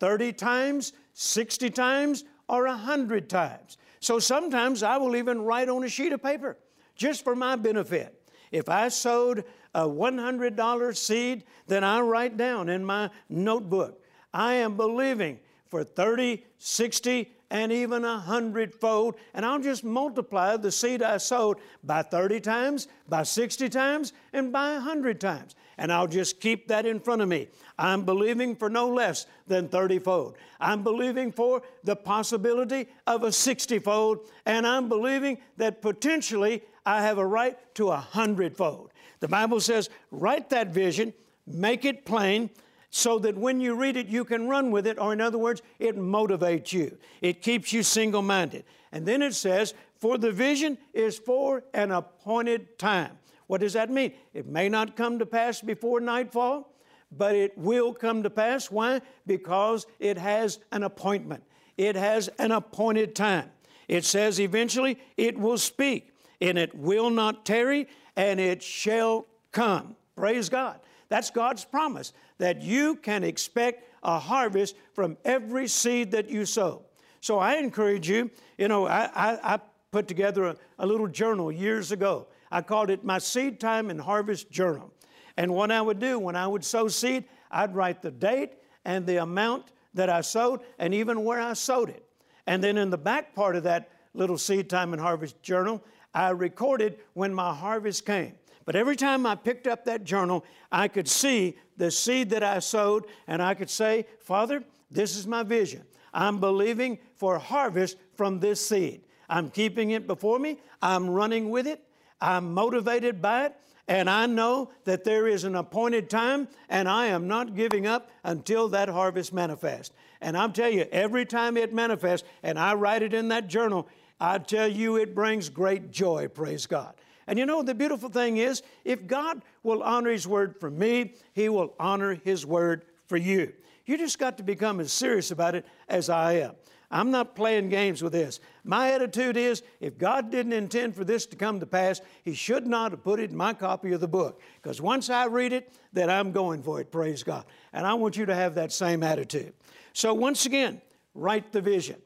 30 0.00 0.32
times, 0.34 0.92
60 1.14 1.70
times, 1.70 2.24
or 2.48 2.66
100 2.66 3.30
times. 3.30 3.78
So 4.00 4.18
sometimes 4.18 4.82
I 4.82 4.98
will 4.98 5.16
even 5.16 5.42
write 5.42 5.68
on 5.68 5.82
a 5.84 5.88
sheet 5.88 6.12
of 6.12 6.22
paper 6.22 6.58
just 6.94 7.24
for 7.24 7.34
my 7.34 7.56
benefit. 7.56 8.20
If 8.52 8.68
I 8.68 8.88
sowed 8.88 9.44
a 9.74 9.88
$100 9.88 10.96
seed, 10.96 11.44
then 11.66 11.82
I 11.82 12.00
write 12.00 12.36
down 12.36 12.68
in 12.68 12.84
my 12.84 13.10
notebook, 13.28 14.02
I 14.32 14.54
am 14.54 14.76
believing 14.76 15.40
for 15.68 15.82
30, 15.82 16.44
60, 16.58 17.32
and 17.50 17.72
even 17.72 18.04
a 18.04 18.18
hundredfold. 18.18 19.16
And 19.32 19.44
I'll 19.44 19.60
just 19.60 19.84
multiply 19.84 20.56
the 20.56 20.70
seed 20.70 21.02
I 21.02 21.16
sowed 21.16 21.58
by 21.82 22.02
30 22.02 22.40
times, 22.40 22.88
by 23.08 23.22
60 23.22 23.68
times, 23.68 24.12
and 24.32 24.52
by 24.52 24.74
a 24.74 24.80
hundred 24.80 25.20
times. 25.20 25.54
And 25.78 25.92
I'll 25.92 26.06
just 26.06 26.40
keep 26.40 26.68
that 26.68 26.86
in 26.86 27.00
front 27.00 27.22
of 27.22 27.28
me. 27.28 27.48
I'm 27.78 28.04
believing 28.04 28.56
for 28.56 28.70
no 28.70 28.88
less 28.88 29.26
than 29.46 29.68
30 29.68 29.98
fold. 30.00 30.36
I'm 30.60 30.82
believing 30.82 31.32
for 31.32 31.62
the 31.82 31.96
possibility 31.96 32.88
of 33.06 33.24
a 33.24 33.32
60 33.32 33.78
fold. 33.80 34.28
And 34.46 34.66
I'm 34.66 34.88
believing 34.88 35.38
that 35.56 35.82
potentially 35.82 36.62
I 36.86 37.02
have 37.02 37.18
a 37.18 37.26
right 37.26 37.56
to 37.76 37.90
a 37.90 37.96
hundredfold. 37.96 38.92
The 39.20 39.28
Bible 39.28 39.60
says, 39.60 39.88
write 40.10 40.50
that 40.50 40.68
vision, 40.68 41.12
make 41.46 41.84
it 41.84 42.04
plain, 42.04 42.50
so 42.90 43.18
that 43.18 43.36
when 43.36 43.60
you 43.60 43.74
read 43.74 43.96
it, 43.96 44.06
you 44.06 44.24
can 44.24 44.48
run 44.48 44.70
with 44.70 44.86
it, 44.86 45.00
or 45.00 45.12
in 45.12 45.20
other 45.20 45.38
words, 45.38 45.62
it 45.80 45.96
motivates 45.96 46.72
you. 46.72 46.96
It 47.20 47.42
keeps 47.42 47.72
you 47.72 47.82
single 47.82 48.22
minded. 48.22 48.64
And 48.92 49.04
then 49.04 49.20
it 49.20 49.34
says, 49.34 49.74
For 49.98 50.16
the 50.16 50.30
vision 50.30 50.78
is 50.92 51.18
for 51.18 51.64
an 51.74 51.90
appointed 51.90 52.78
time. 52.78 53.18
What 53.46 53.60
does 53.60 53.74
that 53.74 53.90
mean? 53.90 54.12
It 54.32 54.46
may 54.46 54.68
not 54.68 54.96
come 54.96 55.18
to 55.18 55.26
pass 55.26 55.60
before 55.60 56.00
nightfall, 56.00 56.72
but 57.12 57.34
it 57.34 57.56
will 57.56 57.92
come 57.92 58.22
to 58.22 58.30
pass. 58.30 58.70
Why? 58.70 59.00
Because 59.26 59.86
it 59.98 60.18
has 60.18 60.58
an 60.72 60.82
appointment, 60.82 61.44
it 61.76 61.96
has 61.96 62.28
an 62.38 62.52
appointed 62.52 63.14
time. 63.14 63.50
It 63.86 64.04
says 64.04 64.40
eventually 64.40 64.98
it 65.16 65.38
will 65.38 65.58
speak, 65.58 66.14
and 66.40 66.58
it 66.58 66.74
will 66.74 67.10
not 67.10 67.44
tarry, 67.44 67.86
and 68.16 68.40
it 68.40 68.62
shall 68.62 69.26
come. 69.52 69.96
Praise 70.16 70.48
God. 70.48 70.80
That's 71.08 71.30
God's 71.30 71.64
promise 71.64 72.12
that 72.38 72.62
you 72.62 72.96
can 72.96 73.24
expect 73.24 73.84
a 74.02 74.18
harvest 74.18 74.74
from 74.94 75.16
every 75.24 75.68
seed 75.68 76.10
that 76.12 76.30
you 76.30 76.46
sow. 76.46 76.82
So 77.20 77.38
I 77.38 77.56
encourage 77.56 78.08
you, 78.08 78.30
you 78.58 78.68
know, 78.68 78.86
I, 78.86 79.10
I, 79.14 79.54
I 79.54 79.60
put 79.90 80.08
together 80.08 80.44
a, 80.44 80.56
a 80.78 80.86
little 80.86 81.06
journal 81.06 81.52
years 81.52 81.92
ago. 81.92 82.26
I 82.54 82.62
called 82.62 82.88
it 82.88 83.02
my 83.02 83.18
Seed 83.18 83.58
Time 83.58 83.90
and 83.90 84.00
Harvest 84.00 84.48
Journal. 84.48 84.92
And 85.36 85.52
what 85.52 85.72
I 85.72 85.82
would 85.82 85.98
do 85.98 86.20
when 86.20 86.36
I 86.36 86.46
would 86.46 86.64
sow 86.64 86.86
seed, 86.86 87.24
I'd 87.50 87.74
write 87.74 88.00
the 88.00 88.12
date 88.12 88.52
and 88.84 89.04
the 89.04 89.16
amount 89.16 89.72
that 89.94 90.08
I 90.08 90.20
sowed 90.20 90.60
and 90.78 90.94
even 90.94 91.24
where 91.24 91.40
I 91.40 91.54
sowed 91.54 91.88
it. 91.88 92.04
And 92.46 92.62
then 92.62 92.78
in 92.78 92.90
the 92.90 92.96
back 92.96 93.34
part 93.34 93.56
of 93.56 93.64
that 93.64 93.90
little 94.14 94.38
Seed 94.38 94.70
Time 94.70 94.92
and 94.92 95.02
Harvest 95.02 95.42
Journal, 95.42 95.82
I 96.14 96.28
recorded 96.28 97.00
when 97.14 97.34
my 97.34 97.52
harvest 97.52 98.06
came. 98.06 98.34
But 98.64 98.76
every 98.76 98.94
time 98.94 99.26
I 99.26 99.34
picked 99.34 99.66
up 99.66 99.84
that 99.86 100.04
journal, 100.04 100.44
I 100.70 100.86
could 100.86 101.08
see 101.08 101.58
the 101.76 101.90
seed 101.90 102.30
that 102.30 102.44
I 102.44 102.60
sowed, 102.60 103.06
and 103.26 103.42
I 103.42 103.54
could 103.54 103.68
say, 103.68 104.06
Father, 104.20 104.62
this 104.92 105.16
is 105.16 105.26
my 105.26 105.42
vision. 105.42 105.82
I'm 106.12 106.38
believing 106.38 106.98
for 107.16 107.36
harvest 107.40 107.96
from 108.14 108.38
this 108.38 108.64
seed. 108.64 109.00
I'm 109.28 109.50
keeping 109.50 109.90
it 109.90 110.06
before 110.06 110.38
me, 110.38 110.60
I'm 110.80 111.10
running 111.10 111.50
with 111.50 111.66
it, 111.66 111.84
I'm 112.24 112.54
motivated 112.54 113.20
by 113.20 113.44
it, 113.44 113.54
and 113.86 114.08
I 114.08 114.24
know 114.24 114.70
that 114.84 115.04
there 115.04 115.28
is 115.28 115.44
an 115.44 115.54
appointed 115.54 116.08
time, 116.08 116.48
and 116.70 116.88
I 116.88 117.06
am 117.06 117.28
not 117.28 117.54
giving 117.54 117.86
up 117.86 118.08
until 118.24 118.68
that 118.68 118.88
harvest 118.88 119.34
manifests. 119.34 119.94
And 120.22 120.34
I'll 120.34 120.50
tell 120.50 120.70
you, 120.70 120.86
every 120.90 121.26
time 121.26 121.58
it 121.58 121.74
manifests, 121.74 122.26
and 122.42 122.58
I 122.58 122.72
write 122.72 123.02
it 123.02 123.12
in 123.12 123.28
that 123.28 123.48
journal, 123.48 123.86
I 124.18 124.38
tell 124.38 124.66
you 124.66 124.96
it 124.96 125.14
brings 125.14 125.50
great 125.50 125.90
joy, 125.90 126.28
praise 126.28 126.64
God. 126.64 126.94
And 127.26 127.38
you 127.38 127.44
know, 127.44 127.62
the 127.62 127.74
beautiful 127.74 128.08
thing 128.08 128.38
is, 128.38 128.62
if 128.86 129.06
God 129.06 129.42
will 129.62 129.82
honor 129.82 130.10
His 130.10 130.26
word 130.26 130.58
for 130.58 130.70
me, 130.70 131.12
He 131.34 131.50
will 131.50 131.74
honor 131.78 132.14
His 132.14 132.46
word 132.46 132.86
for 133.06 133.18
you. 133.18 133.52
You 133.84 133.98
just 133.98 134.18
got 134.18 134.38
to 134.38 134.42
become 134.42 134.80
as 134.80 134.94
serious 134.94 135.30
about 135.30 135.54
it 135.54 135.66
as 135.90 136.08
I 136.08 136.36
am. 136.36 136.54
I'm 136.94 137.10
not 137.10 137.34
playing 137.34 137.70
games 137.70 138.04
with 138.04 138.12
this. 138.12 138.38
My 138.62 138.92
attitude 138.92 139.36
is 139.36 139.64
if 139.80 139.98
God 139.98 140.30
didn't 140.30 140.52
intend 140.52 140.94
for 140.94 141.02
this 141.02 141.26
to 141.26 141.34
come 141.36 141.58
to 141.58 141.66
pass, 141.66 142.00
He 142.22 142.34
should 142.34 142.68
not 142.68 142.92
have 142.92 143.02
put 143.02 143.18
it 143.18 143.32
in 143.32 143.36
my 143.36 143.52
copy 143.52 143.92
of 143.92 144.00
the 144.00 144.06
book. 144.06 144.40
Because 144.62 144.80
once 144.80 145.10
I 145.10 145.26
read 145.26 145.52
it, 145.52 145.72
then 145.92 146.08
I'm 146.08 146.30
going 146.30 146.62
for 146.62 146.80
it, 146.80 146.92
praise 146.92 147.24
God. 147.24 147.46
And 147.72 147.84
I 147.84 147.94
want 147.94 148.16
you 148.16 148.26
to 148.26 148.34
have 148.34 148.54
that 148.54 148.70
same 148.70 149.02
attitude. 149.02 149.54
So, 149.92 150.14
once 150.14 150.46
again, 150.46 150.80
write 151.16 151.50
the 151.50 151.60
vision. 151.60 151.96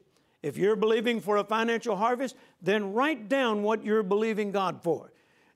If 0.41 0.57
you're 0.57 0.75
believing 0.75 1.21
for 1.21 1.37
a 1.37 1.43
financial 1.43 1.95
harvest, 1.95 2.35
then 2.59 2.93
write 2.93 3.29
down 3.29 3.61
what 3.61 3.85
you're 3.85 4.01
believing 4.01 4.51
God 4.51 4.81
for. 4.81 5.11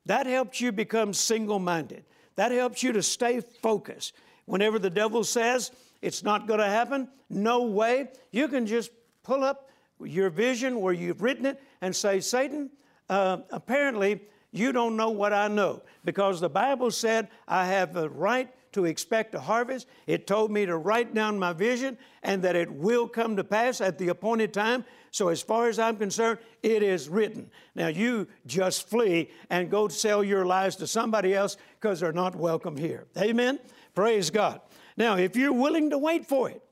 That 0.05 0.27
helps 0.27 0.61
you 0.61 0.71
become 0.71 1.11
single 1.11 1.57
minded. 1.57 2.05
That 2.35 2.51
helps 2.51 2.83
you 2.83 2.91
to 2.91 3.01
stay 3.01 3.41
focused. 3.63 4.13
Whenever 4.45 4.77
the 4.77 4.91
devil 4.91 5.23
says 5.23 5.71
it's 6.03 6.21
not 6.21 6.45
going 6.47 6.59
to 6.59 6.67
happen, 6.67 7.07
no 7.31 7.63
way, 7.63 8.09
you 8.31 8.47
can 8.47 8.67
just 8.67 8.91
pull 9.23 9.43
up 9.43 9.69
your 10.03 10.29
vision 10.29 10.81
where 10.81 10.93
you've 10.93 11.21
written 11.21 11.45
it 11.45 11.61
and 11.81 11.95
say, 11.95 12.19
Satan, 12.19 12.69
uh, 13.09 13.37
apparently 13.51 14.21
you 14.51 14.71
don't 14.71 14.95
know 14.95 15.09
what 15.09 15.33
I 15.33 15.47
know 15.47 15.81
because 16.05 16.39
the 16.39 16.49
Bible 16.49 16.91
said 16.91 17.29
I 17.47 17.65
have 17.65 17.93
the 17.93 18.09
right 18.09 18.49
to 18.73 18.85
expect 18.85 19.35
a 19.35 19.39
harvest. 19.39 19.87
It 20.07 20.27
told 20.27 20.51
me 20.51 20.65
to 20.65 20.77
write 20.77 21.13
down 21.13 21.39
my 21.39 21.53
vision 21.53 21.97
and 22.21 22.41
that 22.43 22.55
it 22.55 22.71
will 22.71 23.07
come 23.07 23.35
to 23.35 23.43
pass 23.43 23.81
at 23.81 23.97
the 23.97 24.09
appointed 24.09 24.53
time. 24.53 24.85
So, 25.11 25.27
as 25.27 25.43
far 25.43 25.69
as 25.69 25.77
I'm 25.77 25.97
concerned, 25.97 26.39
it 26.63 26.81
is 26.81 27.07
written. 27.07 27.51
Now, 27.75 27.87
you 27.87 28.27
just 28.47 28.89
flee 28.89 29.29
and 29.51 29.69
go 29.69 29.87
sell 29.87 30.23
your 30.23 30.43
lies 30.43 30.75
to 30.77 30.87
somebody 30.87 31.35
else 31.35 31.55
because 31.79 31.99
they're 31.99 32.11
not 32.11 32.35
welcome 32.35 32.75
here. 32.75 33.05
Amen? 33.17 33.59
Praise 33.93 34.31
God. 34.31 34.59
Now, 34.97 35.17
if 35.17 35.35
you're 35.35 35.53
willing 35.53 35.91
to 35.91 35.99
wait 35.99 36.25
for 36.25 36.49
it, 36.49 36.63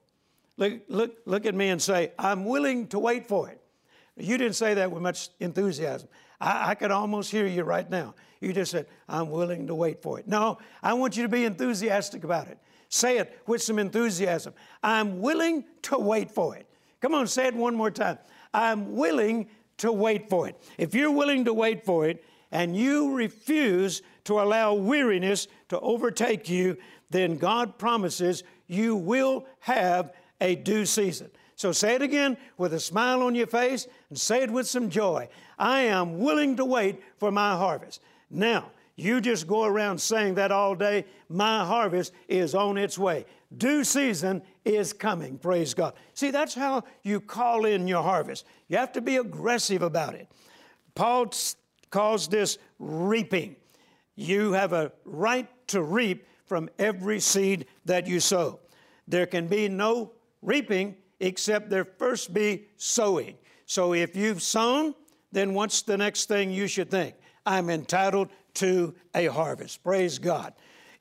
look, 0.58 0.82
look, 0.88 1.18
look 1.26 1.46
at 1.46 1.56
me 1.56 1.70
and 1.70 1.82
say, 1.82 2.12
I'm 2.18 2.46
willing 2.46 2.88
to 2.88 3.00
wait 3.00 3.28
for 3.28 3.50
it. 3.50 3.62
You 4.18 4.38
didn't 4.38 4.56
say 4.56 4.74
that 4.76 4.92
with 4.92 5.02
much 5.02 5.30
enthusiasm. 5.40 6.10
I, 6.40 6.72
I 6.72 6.76
could 6.76 6.92
almost 6.92 7.32
hear 7.32 7.48
you 7.48 7.64
right 7.64 7.90
now. 7.90 8.16
You 8.40 8.54
just 8.54 8.72
said, 8.72 8.88
I'm 9.08 9.30
willing 9.30 9.68
to 9.68 9.76
wait 9.76 10.02
for 10.02 10.20
it. 10.20 10.28
No, 10.28 10.58
I 10.82 10.94
want 10.94 11.16
you 11.16 11.24
to 11.24 11.30
be 11.30 11.46
enthusiastic 11.46 12.24
about 12.24 12.48
it. 12.48 12.58
Say 12.90 13.20
it 13.20 13.40
with 13.48 13.62
some 13.62 13.80
enthusiasm. 13.80 14.54
I'm 14.84 15.22
willing 15.22 15.64
to 15.84 15.98
wait 15.98 16.32
for 16.32 16.56
it. 16.56 16.68
Come 17.00 17.14
on, 17.14 17.28
say 17.28 17.48
it 17.48 17.56
one 17.56 17.76
more 17.76 17.92
time. 17.92 18.18
I'm 18.54 18.96
willing 18.96 19.48
to 19.78 19.92
wait 19.92 20.30
for 20.30 20.48
it. 20.48 20.62
If 20.78 20.94
you're 20.94 21.12
willing 21.12 21.46
to 21.46 21.54
wait 21.54 21.86
for 21.86 22.08
it 22.08 22.24
and 22.52 22.76
you 22.76 23.14
refuse 23.14 24.02
to 24.26 24.42
allow 24.42 24.74
weariness 24.74 25.48
to 25.70 25.80
overtake 25.80 26.50
you, 26.50 26.78
then 27.10 27.38
God 27.38 27.78
promises 27.78 28.44
you 28.68 28.96
will 28.96 29.46
have 29.60 30.14
a 30.42 30.56
due 30.56 30.86
season. 30.86 31.32
So 31.56 31.72
say 31.72 31.96
it 31.96 32.02
again 32.02 32.38
with 32.58 32.74
a 32.74 32.80
smile 32.80 33.22
on 33.22 33.36
your 33.36 33.48
face 33.48 33.88
and 34.10 34.20
say 34.20 34.42
it 34.42 34.52
with 34.52 34.68
some 34.68 34.90
joy. 34.90 35.30
I 35.60 35.82
am 35.82 36.20
willing 36.20 36.58
to 36.58 36.66
wait 36.66 37.02
for 37.18 37.32
my 37.32 37.56
harvest. 37.56 38.02
Now, 38.30 38.72
you 38.96 39.22
just 39.22 39.48
go 39.48 39.64
around 39.64 40.00
saying 40.00 40.36
that 40.36 40.52
all 40.52 40.76
day. 40.76 41.06
My 41.30 41.64
harvest 41.66 42.14
is 42.28 42.56
on 42.56 42.78
its 42.78 42.98
way. 42.98 43.26
Due 43.56 43.84
season 43.84 44.42
is 44.66 44.92
coming. 44.92 45.38
Praise 45.38 45.74
God. 45.74 45.94
See, 46.14 46.32
that's 46.32 46.54
how 46.54 46.84
you 47.04 47.20
call 47.20 47.66
in 47.66 47.88
your 47.88 48.04
harvest. 48.04 48.46
You 48.68 48.78
have 48.78 48.92
to 48.94 49.02
be 49.02 49.18
aggressive 49.18 49.82
about 49.82 50.16
it. 50.16 50.28
Paul 50.96 51.32
calls 51.90 52.28
this 52.28 52.58
reaping. 52.80 53.56
You 54.16 54.54
have 54.54 54.74
a 54.74 54.92
right 55.06 55.48
to 55.68 55.82
reap 55.82 56.26
from 56.46 56.70
every 56.80 57.20
seed 57.20 57.66
that 57.86 58.08
you 58.08 58.20
sow. 58.20 58.60
There 59.08 59.26
can 59.26 59.48
be 59.48 59.70
no 59.70 60.12
reaping 60.42 60.96
except 61.20 61.70
there 61.70 61.86
first 61.86 62.34
be 62.34 62.66
sowing. 62.78 63.36
So 63.66 63.94
if 63.94 64.16
you've 64.16 64.42
sown, 64.42 64.96
then 65.32 65.54
what's 65.54 65.82
the 65.82 65.98
next 65.98 66.26
thing 66.26 66.52
you 66.52 66.68
should 66.68 66.92
think? 66.92 67.16
I'm 67.46 67.70
entitled 67.70 68.30
to 68.56 68.94
a 69.16 69.28
harvest. 69.28 69.84
Praise 69.84 70.20
God. 70.20 70.54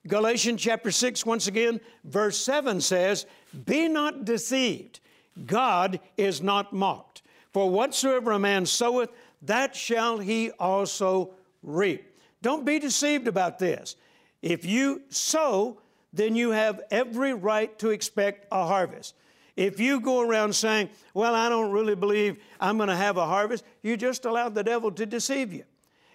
Galatians 0.07 0.63
chapter 0.63 0.91
6, 0.91 1.27
once 1.27 1.47
again, 1.47 1.81
verse 2.05 2.39
7 2.39 2.81
says, 2.81 3.27
Be 3.67 3.89
not 3.89 4.25
deceived, 4.25 5.01
God 5.47 6.01
is 6.17 6.41
not 6.41 6.73
mocked. 6.73 7.23
For 7.53 7.69
whatsoever 7.69 8.33
a 8.33 8.39
man 8.39 8.65
soweth, 8.65 9.11
that 9.43 9.75
shall 9.75 10.19
he 10.19 10.51
also 10.53 11.35
reap. 11.63 12.17
Don't 12.43 12.65
be 12.65 12.79
deceived 12.79 13.29
about 13.29 13.59
this. 13.59 13.97
If 14.41 14.65
you 14.65 15.03
sow, 15.11 15.81
then 16.13 16.35
you 16.35 16.51
have 16.51 16.81
every 16.91 17.35
right 17.35 17.77
to 17.79 17.91
expect 17.91 18.47
a 18.51 18.67
harvest. 18.67 19.15
If 19.61 19.79
you 19.79 20.00
go 20.00 20.23
around 20.23 20.55
saying, 20.55 20.88
Well, 21.12 21.35
I 21.35 21.50
don't 21.50 21.71
really 21.71 21.95
believe 21.95 22.43
I'm 22.61 22.79
going 22.79 22.88
to 22.88 22.97
have 22.97 23.19
a 23.19 23.26
harvest, 23.26 23.62
you 23.83 23.95
just 23.95 24.25
allowed 24.25 24.55
the 24.55 24.64
devil 24.64 24.90
to 24.93 25.05
deceive 25.05 25.52
you. 25.52 25.64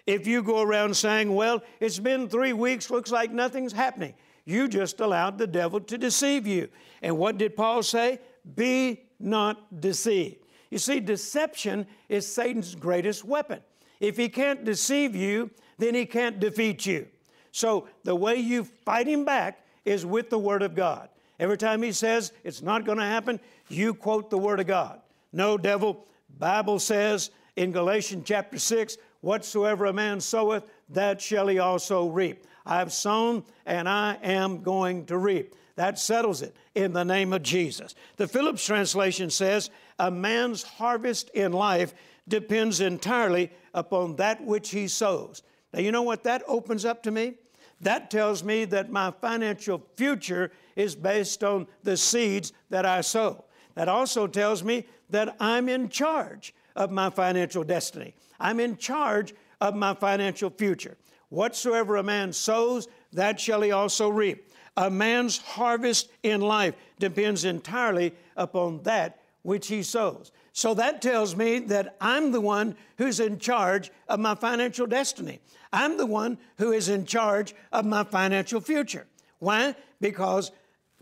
If 0.04 0.26
you 0.26 0.42
go 0.42 0.62
around 0.62 0.96
saying, 0.96 1.32
Well, 1.32 1.62
it's 1.78 2.00
been 2.00 2.28
three 2.28 2.52
weeks, 2.52 2.90
looks 2.90 3.12
like 3.12 3.30
nothing's 3.30 3.72
happening, 3.72 4.14
you 4.46 4.66
just 4.66 4.98
allowed 4.98 5.38
the 5.38 5.46
devil 5.46 5.78
to 5.78 5.96
deceive 5.96 6.44
you. 6.44 6.68
And 7.02 7.18
what 7.18 7.38
did 7.38 7.54
Paul 7.54 7.84
say? 7.84 8.18
Be 8.56 9.04
not 9.20 9.80
deceived. 9.80 10.38
You 10.72 10.78
see, 10.78 10.98
deception 10.98 11.86
is 12.08 12.26
Satan's 12.26 12.74
greatest 12.74 13.24
weapon. 13.24 13.60
If 14.00 14.16
he 14.16 14.28
can't 14.28 14.64
deceive 14.64 15.14
you, 15.14 15.52
then 15.78 15.94
he 15.94 16.04
can't 16.04 16.40
defeat 16.40 16.84
you. 16.84 17.06
So 17.52 17.86
the 18.02 18.16
way 18.16 18.34
you 18.34 18.64
fight 18.64 19.06
him 19.06 19.24
back 19.24 19.64
is 19.84 20.04
with 20.04 20.30
the 20.30 20.38
Word 20.38 20.62
of 20.62 20.74
God. 20.74 21.10
Every 21.38 21.58
time 21.58 21.82
he 21.82 21.92
says 21.92 22.32
it's 22.44 22.62
not 22.62 22.84
going 22.84 22.98
to 22.98 23.04
happen, 23.04 23.40
you 23.68 23.94
quote 23.94 24.30
the 24.30 24.38
Word 24.38 24.60
of 24.60 24.66
God. 24.66 25.00
No, 25.32 25.58
devil, 25.58 26.06
Bible 26.38 26.78
says 26.78 27.30
in 27.56 27.72
Galatians 27.72 28.24
chapter 28.26 28.58
6, 28.58 28.96
whatsoever 29.20 29.86
a 29.86 29.92
man 29.92 30.20
soweth, 30.20 30.64
that 30.90 31.20
shall 31.20 31.48
he 31.48 31.58
also 31.58 32.08
reap. 32.08 32.46
I 32.64 32.78
have 32.78 32.92
sown 32.92 33.44
and 33.64 33.88
I 33.88 34.18
am 34.22 34.62
going 34.62 35.06
to 35.06 35.18
reap. 35.18 35.54
That 35.76 35.98
settles 35.98 36.42
it 36.42 36.56
in 36.74 36.92
the 36.92 37.04
name 37.04 37.32
of 37.32 37.42
Jesus. 37.42 37.94
The 38.16 38.26
Phillips 38.26 38.64
translation 38.64 39.30
says, 39.30 39.70
A 39.98 40.10
man's 40.10 40.62
harvest 40.62 41.28
in 41.30 41.52
life 41.52 41.94
depends 42.26 42.80
entirely 42.80 43.52
upon 43.74 44.16
that 44.16 44.42
which 44.42 44.70
he 44.70 44.88
sows. 44.88 45.42
Now, 45.72 45.80
you 45.80 45.92
know 45.92 46.02
what 46.02 46.24
that 46.24 46.42
opens 46.48 46.84
up 46.84 47.02
to 47.04 47.10
me? 47.10 47.34
That 47.82 48.10
tells 48.10 48.42
me 48.42 48.64
that 48.66 48.90
my 48.90 49.10
financial 49.10 49.84
future 49.96 50.50
is 50.76 50.94
based 50.94 51.42
on 51.42 51.66
the 51.82 51.96
seeds 51.96 52.52
that 52.70 52.86
I 52.86 53.00
sow. 53.00 53.44
That 53.74 53.88
also 53.88 54.26
tells 54.26 54.62
me 54.62 54.86
that 55.10 55.36
I'm 55.40 55.68
in 55.68 55.88
charge 55.88 56.54
of 56.76 56.90
my 56.90 57.10
financial 57.10 57.64
destiny. 57.64 58.14
I'm 58.38 58.60
in 58.60 58.76
charge 58.76 59.34
of 59.60 59.74
my 59.74 59.94
financial 59.94 60.50
future. 60.50 60.96
Whatsoever 61.30 61.96
a 61.96 62.02
man 62.02 62.32
sows, 62.32 62.86
that 63.12 63.40
shall 63.40 63.62
he 63.62 63.72
also 63.72 64.08
reap. 64.08 64.52
A 64.76 64.90
man's 64.90 65.38
harvest 65.38 66.10
in 66.22 66.40
life 66.40 66.74
depends 66.98 67.44
entirely 67.44 68.14
upon 68.36 68.82
that 68.82 69.20
which 69.42 69.68
he 69.68 69.82
sows. 69.82 70.32
So 70.52 70.74
that 70.74 71.00
tells 71.02 71.36
me 71.36 71.60
that 71.60 71.96
I'm 72.00 72.32
the 72.32 72.40
one 72.40 72.76
who's 72.98 73.20
in 73.20 73.38
charge 73.38 73.90
of 74.08 74.20
my 74.20 74.34
financial 74.34 74.86
destiny. 74.86 75.40
I'm 75.72 75.96
the 75.96 76.06
one 76.06 76.38
who 76.58 76.72
is 76.72 76.88
in 76.88 77.06
charge 77.06 77.54
of 77.72 77.84
my 77.84 78.04
financial 78.04 78.60
future. 78.60 79.06
Why? 79.38 79.74
Because 80.00 80.52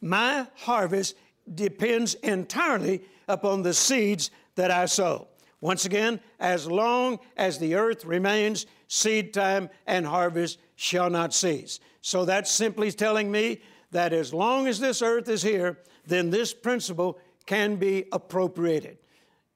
my 0.05 0.47
harvest 0.55 1.17
depends 1.55 2.15
entirely 2.15 3.03
upon 3.27 3.63
the 3.63 3.73
seeds 3.73 4.31
that 4.55 4.71
I 4.71 4.85
sow. 4.85 5.29
Once 5.63 5.87
again, 5.87 6.21
as 6.39 6.67
long 6.67 7.19
as 7.39 7.59
the 7.59 7.75
earth 7.75 8.05
remains, 8.05 8.67
seed 8.87 9.33
time 9.33 9.71
and 9.87 10.07
harvest 10.07 10.59
shall 10.77 11.09
not 11.09 11.33
cease. 11.33 11.81
So 12.03 12.27
that's 12.27 12.51
simply 12.51 12.93
telling 12.93 13.31
me 13.31 13.63
that 13.93 14.13
as 14.13 14.35
long 14.35 14.67
as 14.67 14.79
this 14.79 15.01
earth 15.01 15.29
is 15.31 15.43
here, 15.43 15.79
then 16.07 16.29
this 16.29 16.53
principle 16.53 17.19
can 17.47 17.77
be 17.77 18.05
appropriated. 18.13 18.99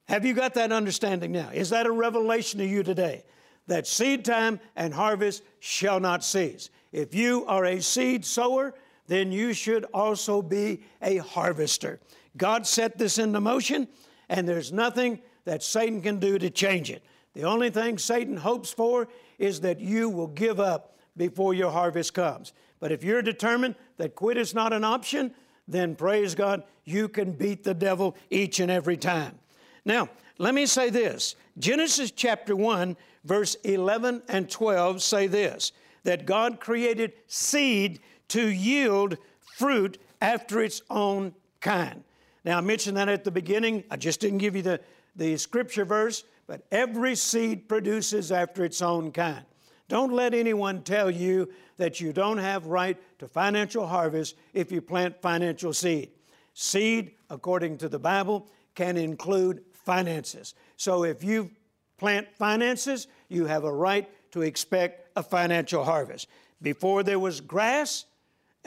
Have 0.07 0.25
you 0.25 0.33
got 0.33 0.55
that 0.55 0.71
understanding 0.71 1.31
now? 1.31 1.49
Is 1.53 1.69
that 1.69 1.85
a 1.85 1.91
revelation 1.91 2.59
to 2.59 2.65
you 2.65 2.81
today? 2.81 3.23
That 3.67 3.85
seed 3.85 4.25
time 4.25 4.59
and 4.75 4.95
harvest 4.95 5.43
shall 5.59 5.99
not 5.99 6.23
cease. 6.23 6.71
If 6.91 7.13
you 7.13 7.45
are 7.45 7.65
a 7.65 7.81
seed 7.81 8.25
sower, 8.25 8.73
then 9.09 9.31
you 9.31 9.53
should 9.53 9.85
also 9.85 10.39
be 10.39 10.83
a 11.01 11.17
harvester. 11.17 11.99
God 12.37 12.67
set 12.67 12.99
this 12.99 13.17
into 13.17 13.41
motion, 13.41 13.87
and 14.29 14.47
there's 14.47 14.71
nothing 14.71 15.19
that 15.45 15.63
Satan 15.63 15.99
can 16.01 16.19
do 16.19 16.37
to 16.37 16.51
change 16.51 16.91
it. 16.91 17.03
The 17.33 17.43
only 17.43 17.71
thing 17.71 17.97
Satan 17.97 18.37
hopes 18.37 18.71
for 18.71 19.07
is 19.39 19.61
that 19.61 19.79
you 19.79 20.09
will 20.09 20.27
give 20.27 20.59
up 20.59 20.95
before 21.17 21.55
your 21.55 21.71
harvest 21.71 22.13
comes. 22.13 22.53
But 22.79 22.91
if 22.91 23.03
you're 23.03 23.23
determined 23.23 23.75
that 23.97 24.13
quit 24.13 24.37
is 24.37 24.53
not 24.53 24.73
an 24.73 24.83
option, 24.83 25.33
then 25.67 25.95
praise 25.95 26.35
God, 26.35 26.63
you 26.85 27.09
can 27.09 27.31
beat 27.31 27.63
the 27.63 27.73
devil 27.73 28.15
each 28.29 28.59
and 28.59 28.69
every 28.69 28.95
time. 28.95 29.39
Now, 29.85 30.09
let 30.37 30.53
me 30.53 30.67
say 30.67 30.91
this 30.91 31.35
Genesis 31.57 32.11
chapter 32.11 32.55
1, 32.55 32.95
verse 33.23 33.55
11 33.63 34.21
and 34.27 34.47
12 34.47 35.01
say 35.01 35.25
this 35.25 35.71
that 36.03 36.25
God 36.25 36.59
created 36.59 37.13
seed 37.27 37.99
to 38.29 38.47
yield 38.47 39.17
fruit 39.57 39.99
after 40.21 40.61
its 40.61 40.81
own 40.89 41.33
kind. 41.61 42.03
Now, 42.45 42.57
I 42.57 42.61
mentioned 42.61 42.97
that 42.97 43.09
at 43.09 43.23
the 43.23 43.31
beginning. 43.31 43.83
I 43.91 43.97
just 43.97 44.19
didn't 44.19 44.37
give 44.37 44.55
you 44.55 44.61
the, 44.61 44.79
the 45.15 45.37
scripture 45.37 45.85
verse, 45.85 46.23
but 46.47 46.65
every 46.71 47.15
seed 47.15 47.67
produces 47.67 48.31
after 48.31 48.63
its 48.63 48.81
own 48.81 49.11
kind. 49.11 49.45
Don't 49.87 50.13
let 50.13 50.33
anyone 50.33 50.83
tell 50.83 51.09
you 51.09 51.49
that 51.77 51.99
you 51.99 52.13
don't 52.13 52.37
have 52.37 52.67
right 52.67 52.97
to 53.19 53.27
financial 53.27 53.87
harvest 53.87 54.35
if 54.53 54.71
you 54.71 54.81
plant 54.81 55.21
financial 55.21 55.73
seed. 55.73 56.11
Seed, 56.53 57.11
according 57.29 57.77
to 57.79 57.89
the 57.89 57.99
Bible, 57.99 58.47
can 58.75 58.97
include 58.97 59.63
finances. 59.71 60.53
So 60.77 61.03
if 61.03 61.23
you 61.23 61.51
plant 61.97 62.27
finances, 62.37 63.07
you 63.29 63.45
have 63.45 63.63
a 63.63 63.73
right 63.73 64.09
to 64.31 64.41
expect 64.41 65.09
a 65.15 65.23
financial 65.23 65.83
harvest. 65.83 66.27
Before 66.61 67.01
there 67.03 67.19
was 67.19 67.41
grass, 67.41 68.05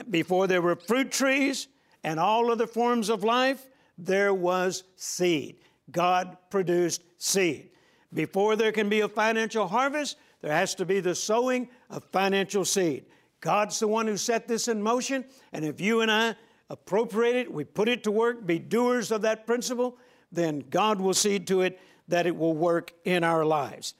before 0.09 0.47
there 0.47 0.61
were 0.61 0.75
fruit 0.75 1.11
trees 1.11 1.67
and 2.03 2.19
all 2.19 2.51
other 2.51 2.67
forms 2.67 3.09
of 3.09 3.23
life, 3.23 3.67
there 3.97 4.33
was 4.33 4.83
seed. 4.95 5.57
God 5.91 6.37
produced 6.49 7.03
seed. 7.17 7.69
Before 8.13 8.55
there 8.55 8.71
can 8.71 8.89
be 8.89 9.01
a 9.01 9.07
financial 9.07 9.67
harvest, 9.67 10.17
there 10.41 10.51
has 10.51 10.75
to 10.75 10.85
be 10.85 10.99
the 10.99 11.15
sowing 11.15 11.69
of 11.89 12.03
financial 12.11 12.65
seed. 12.65 13.05
God's 13.41 13.79
the 13.79 13.87
one 13.87 14.07
who 14.07 14.17
set 14.17 14.47
this 14.47 14.67
in 14.67 14.81
motion, 14.81 15.25
and 15.51 15.65
if 15.65 15.81
you 15.81 16.01
and 16.01 16.11
I 16.11 16.35
appropriate 16.69 17.35
it, 17.35 17.53
we 17.53 17.63
put 17.63 17.89
it 17.89 18.03
to 18.03 18.11
work, 18.11 18.45
be 18.45 18.59
doers 18.59 19.11
of 19.11 19.21
that 19.23 19.45
principle, 19.45 19.97
then 20.31 20.63
God 20.69 20.99
will 20.99 21.13
see 21.13 21.39
to 21.39 21.61
it 21.61 21.79
that 22.07 22.25
it 22.25 22.35
will 22.35 22.53
work 22.53 22.93
in 23.05 23.23
our 23.23 23.45
lives. 23.45 23.95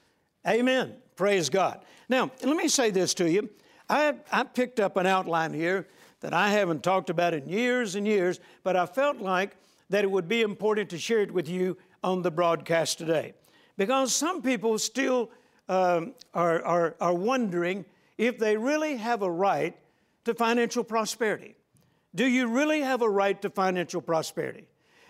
Amen. 0.46 0.94
Praise 1.16 1.48
God. 1.48 1.84
Now, 2.08 2.30
let 2.42 2.56
me 2.56 2.68
say 2.68 2.90
this 2.90 3.14
to 3.14 3.30
you. 3.30 3.48
I, 3.88 4.14
I 4.32 4.44
picked 4.44 4.80
up 4.80 4.96
an 4.96 5.06
outline 5.06 5.52
here 5.52 5.86
that 6.20 6.32
I 6.32 6.50
haven't 6.50 6.82
talked 6.82 7.10
about 7.10 7.34
in 7.34 7.48
years 7.48 7.94
and 7.96 8.06
years, 8.06 8.40
but 8.62 8.76
I 8.76 8.86
felt 8.86 9.18
like 9.18 9.56
that 9.90 10.04
it 10.04 10.10
would 10.10 10.28
be 10.28 10.42
important 10.42 10.90
to 10.90 10.98
share 10.98 11.20
it 11.20 11.30
with 11.30 11.48
you 11.48 11.76
on 12.02 12.22
the 12.22 12.30
broadcast 12.30 12.98
today. 12.98 13.34
Because 13.76 14.14
some 14.14 14.40
people 14.40 14.78
still 14.78 15.30
um, 15.68 16.14
are, 16.32 16.62
are, 16.64 16.96
are 17.00 17.14
wondering 17.14 17.84
if 18.16 18.38
they 18.38 18.56
really 18.56 18.96
have 18.96 19.22
a 19.22 19.30
right 19.30 19.76
to 20.24 20.34
financial 20.34 20.84
prosperity. 20.84 21.56
Do 22.14 22.26
you 22.26 22.46
really 22.46 22.80
have 22.80 23.02
a 23.02 23.08
right 23.08 23.40
to 23.42 23.50
financial 23.50 24.00
prosperity? 24.00 24.64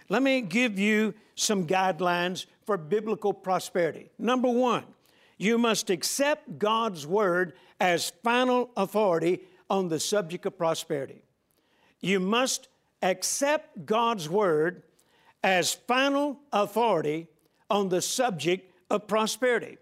Let 0.09 0.23
me 0.23 0.41
give 0.41 0.79
you 0.79 1.15
some 1.35 1.67
guidelines 1.67 2.47
for 2.65 2.77
biblical 2.77 3.33
prosperity. 3.33 4.11
Number 4.19 4.49
one, 4.49 4.85
you 5.37 5.59
must 5.59 5.91
accept 5.91 6.59
God's 6.59 7.07
word 7.07 7.55
as 7.81 8.13
final 8.23 8.71
authority 8.77 9.41
on 9.69 9.89
the 9.89 10.01
subject 10.01 10.47
of 10.47 10.57
prosperity. 10.57 11.23
You 12.01 12.21
must 12.21 12.69
accept 13.03 13.87
God's 13.87 14.29
word 14.29 14.83
as 15.43 15.73
final 15.73 16.39
authority 16.53 17.29
on 17.71 17.89
the 17.89 18.01
subject 18.01 18.73
of 18.91 19.07
prosperity. 19.07 19.79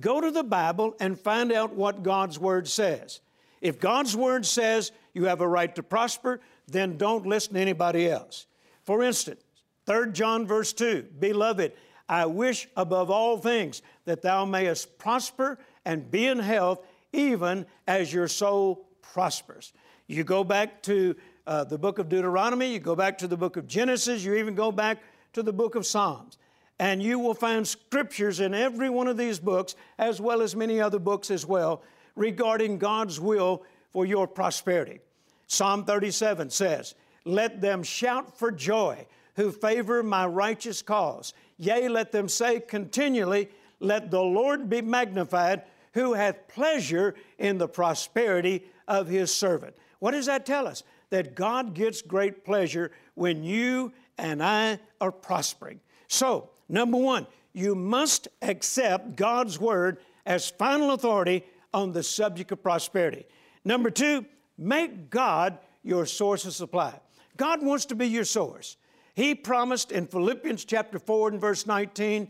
Go 0.00 0.20
to 0.20 0.30
the 0.30 0.44
Bible 0.44 0.94
and 1.00 1.18
find 1.18 1.52
out 1.52 1.74
what 1.74 2.02
God's 2.02 2.38
Word 2.38 2.66
says. 2.66 3.20
If 3.60 3.78
God's 3.78 4.16
Word 4.16 4.44
says 4.44 4.92
you 5.12 5.26
have 5.26 5.40
a 5.40 5.48
right 5.48 5.72
to 5.76 5.82
prosper, 5.82 6.40
then 6.66 6.96
don't 6.96 7.26
listen 7.26 7.54
to 7.54 7.60
anybody 7.60 8.08
else. 8.08 8.46
For 8.82 9.02
instance, 9.02 9.42
3 9.86 10.12
John 10.12 10.46
verse 10.46 10.72
2 10.72 11.06
Beloved, 11.18 11.72
I 12.08 12.26
wish 12.26 12.68
above 12.76 13.10
all 13.10 13.38
things 13.38 13.82
that 14.04 14.22
thou 14.22 14.44
mayest 14.44 14.98
prosper 14.98 15.58
and 15.84 16.10
be 16.10 16.26
in 16.26 16.38
health, 16.38 16.84
even 17.12 17.66
as 17.86 18.12
your 18.12 18.28
soul 18.28 18.86
prospers. 19.00 19.72
You 20.06 20.24
go 20.24 20.44
back 20.44 20.82
to 20.84 21.16
uh, 21.46 21.64
the 21.64 21.78
book 21.78 21.98
of 21.98 22.08
Deuteronomy, 22.08 22.72
you 22.72 22.78
go 22.78 22.96
back 22.96 23.18
to 23.18 23.28
the 23.28 23.36
book 23.36 23.56
of 23.56 23.66
Genesis, 23.66 24.24
you 24.24 24.34
even 24.34 24.54
go 24.54 24.70
back 24.72 24.98
to 25.32 25.42
the 25.42 25.52
book 25.52 25.74
of 25.74 25.86
Psalms. 25.86 26.38
And 26.78 27.02
you 27.02 27.18
will 27.18 27.34
find 27.34 27.66
scriptures 27.66 28.40
in 28.40 28.52
every 28.52 28.90
one 28.90 29.06
of 29.06 29.16
these 29.16 29.38
books, 29.38 29.76
as 29.98 30.20
well 30.20 30.42
as 30.42 30.56
many 30.56 30.80
other 30.80 30.98
books 30.98 31.30
as 31.30 31.46
well, 31.46 31.82
regarding 32.16 32.78
God's 32.78 33.20
will 33.20 33.62
for 33.92 34.04
your 34.04 34.26
prosperity. 34.26 35.00
Psalm 35.46 35.84
37 35.84 36.50
says, 36.50 36.94
Let 37.24 37.60
them 37.60 37.82
shout 37.82 38.38
for 38.38 38.50
joy 38.50 39.06
who 39.36 39.50
favor 39.50 40.02
my 40.02 40.26
righteous 40.26 40.82
cause. 40.82 41.32
Yea, 41.58 41.88
let 41.88 42.12
them 42.12 42.28
say 42.28 42.60
continually, 42.60 43.48
Let 43.80 44.10
the 44.10 44.22
Lord 44.22 44.68
be 44.68 44.82
magnified, 44.82 45.62
who 45.92 46.14
hath 46.14 46.48
pleasure 46.48 47.14
in 47.38 47.58
the 47.58 47.68
prosperity 47.68 48.64
of 48.88 49.06
his 49.08 49.32
servant. 49.32 49.76
What 50.00 50.10
does 50.10 50.26
that 50.26 50.44
tell 50.44 50.66
us? 50.66 50.82
That 51.10 51.34
God 51.34 51.74
gets 51.74 52.02
great 52.02 52.44
pleasure 52.44 52.90
when 53.14 53.44
you 53.44 53.92
and 54.18 54.42
I 54.42 54.80
are 55.00 55.12
prospering. 55.12 55.80
So, 56.08 56.50
number 56.68 56.98
one, 56.98 57.26
you 57.52 57.74
must 57.74 58.28
accept 58.42 59.16
God's 59.16 59.60
word 59.60 59.98
as 60.26 60.50
final 60.50 60.92
authority 60.92 61.44
on 61.72 61.92
the 61.92 62.02
subject 62.02 62.52
of 62.52 62.62
prosperity. 62.62 63.26
Number 63.64 63.90
two, 63.90 64.26
make 64.58 65.10
God 65.10 65.58
your 65.82 66.06
source 66.06 66.44
of 66.44 66.54
supply. 66.54 66.98
God 67.36 67.62
wants 67.62 67.86
to 67.86 67.94
be 67.94 68.06
your 68.06 68.24
source. 68.24 68.76
He 69.14 69.34
promised 69.34 69.92
in 69.92 70.06
Philippians 70.06 70.64
chapter 70.64 70.98
4 70.98 71.30
and 71.30 71.40
verse 71.40 71.66
19, 71.66 72.28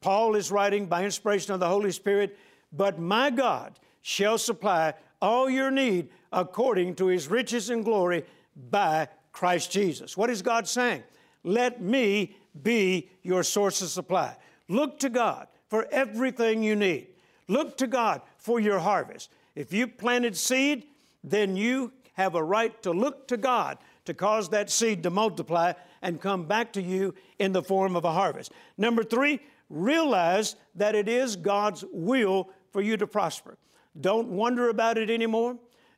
Paul 0.00 0.34
is 0.34 0.50
writing 0.50 0.86
by 0.86 1.04
inspiration 1.04 1.54
of 1.54 1.60
the 1.60 1.68
Holy 1.68 1.92
Spirit, 1.92 2.38
but 2.72 2.98
my 2.98 3.30
God 3.30 3.78
shall 4.02 4.38
supply 4.38 4.94
all 5.20 5.48
your 5.48 5.70
need 5.70 6.10
according 6.32 6.94
to 6.96 7.06
his 7.06 7.28
riches 7.28 7.70
and 7.70 7.84
glory 7.84 8.24
by 8.70 9.08
Christ 9.32 9.70
Jesus. 9.72 10.16
What 10.16 10.30
is 10.30 10.42
God 10.42 10.68
saying? 10.68 11.02
Let 11.42 11.80
me 11.80 12.36
be 12.62 13.10
your 13.22 13.42
source 13.42 13.80
of 13.80 13.88
supply. 13.88 14.36
Look 14.68 14.98
to 15.00 15.08
God 15.08 15.48
for 15.68 15.86
everything 15.90 16.62
you 16.62 16.76
need. 16.76 17.08
Look 17.48 17.76
to 17.78 17.86
God 17.86 18.22
for 18.36 18.60
your 18.60 18.78
harvest. 18.78 19.30
If 19.54 19.72
you 19.72 19.86
planted 19.86 20.36
seed, 20.36 20.84
then 21.22 21.56
you 21.56 21.92
have 22.14 22.34
a 22.34 22.42
right 22.42 22.80
to 22.82 22.92
look 22.92 23.28
to 23.28 23.36
God 23.36 23.78
to 24.04 24.14
cause 24.14 24.50
that 24.50 24.70
seed 24.70 25.02
to 25.02 25.10
multiply 25.10 25.72
and 26.04 26.20
come 26.20 26.44
back 26.44 26.72
to 26.74 26.82
you 26.82 27.14
in 27.38 27.52
the 27.52 27.62
form 27.62 27.96
of 27.96 28.04
a 28.04 28.12
harvest. 28.12 28.52
Number 28.78 29.02
three, 29.02 29.40
realize 29.68 30.54
that 30.76 30.94
it 30.94 31.08
is 31.08 31.34
God's 31.34 31.84
will 31.90 32.50
for 32.70 32.82
you 32.82 32.96
to 32.98 33.06
prosper. 33.06 33.56
Don't 34.00 34.28
wonder 34.28 34.68
about 34.68 34.98
it 34.98 35.10
anymore. 35.10 35.56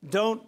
Don't, 0.09 0.43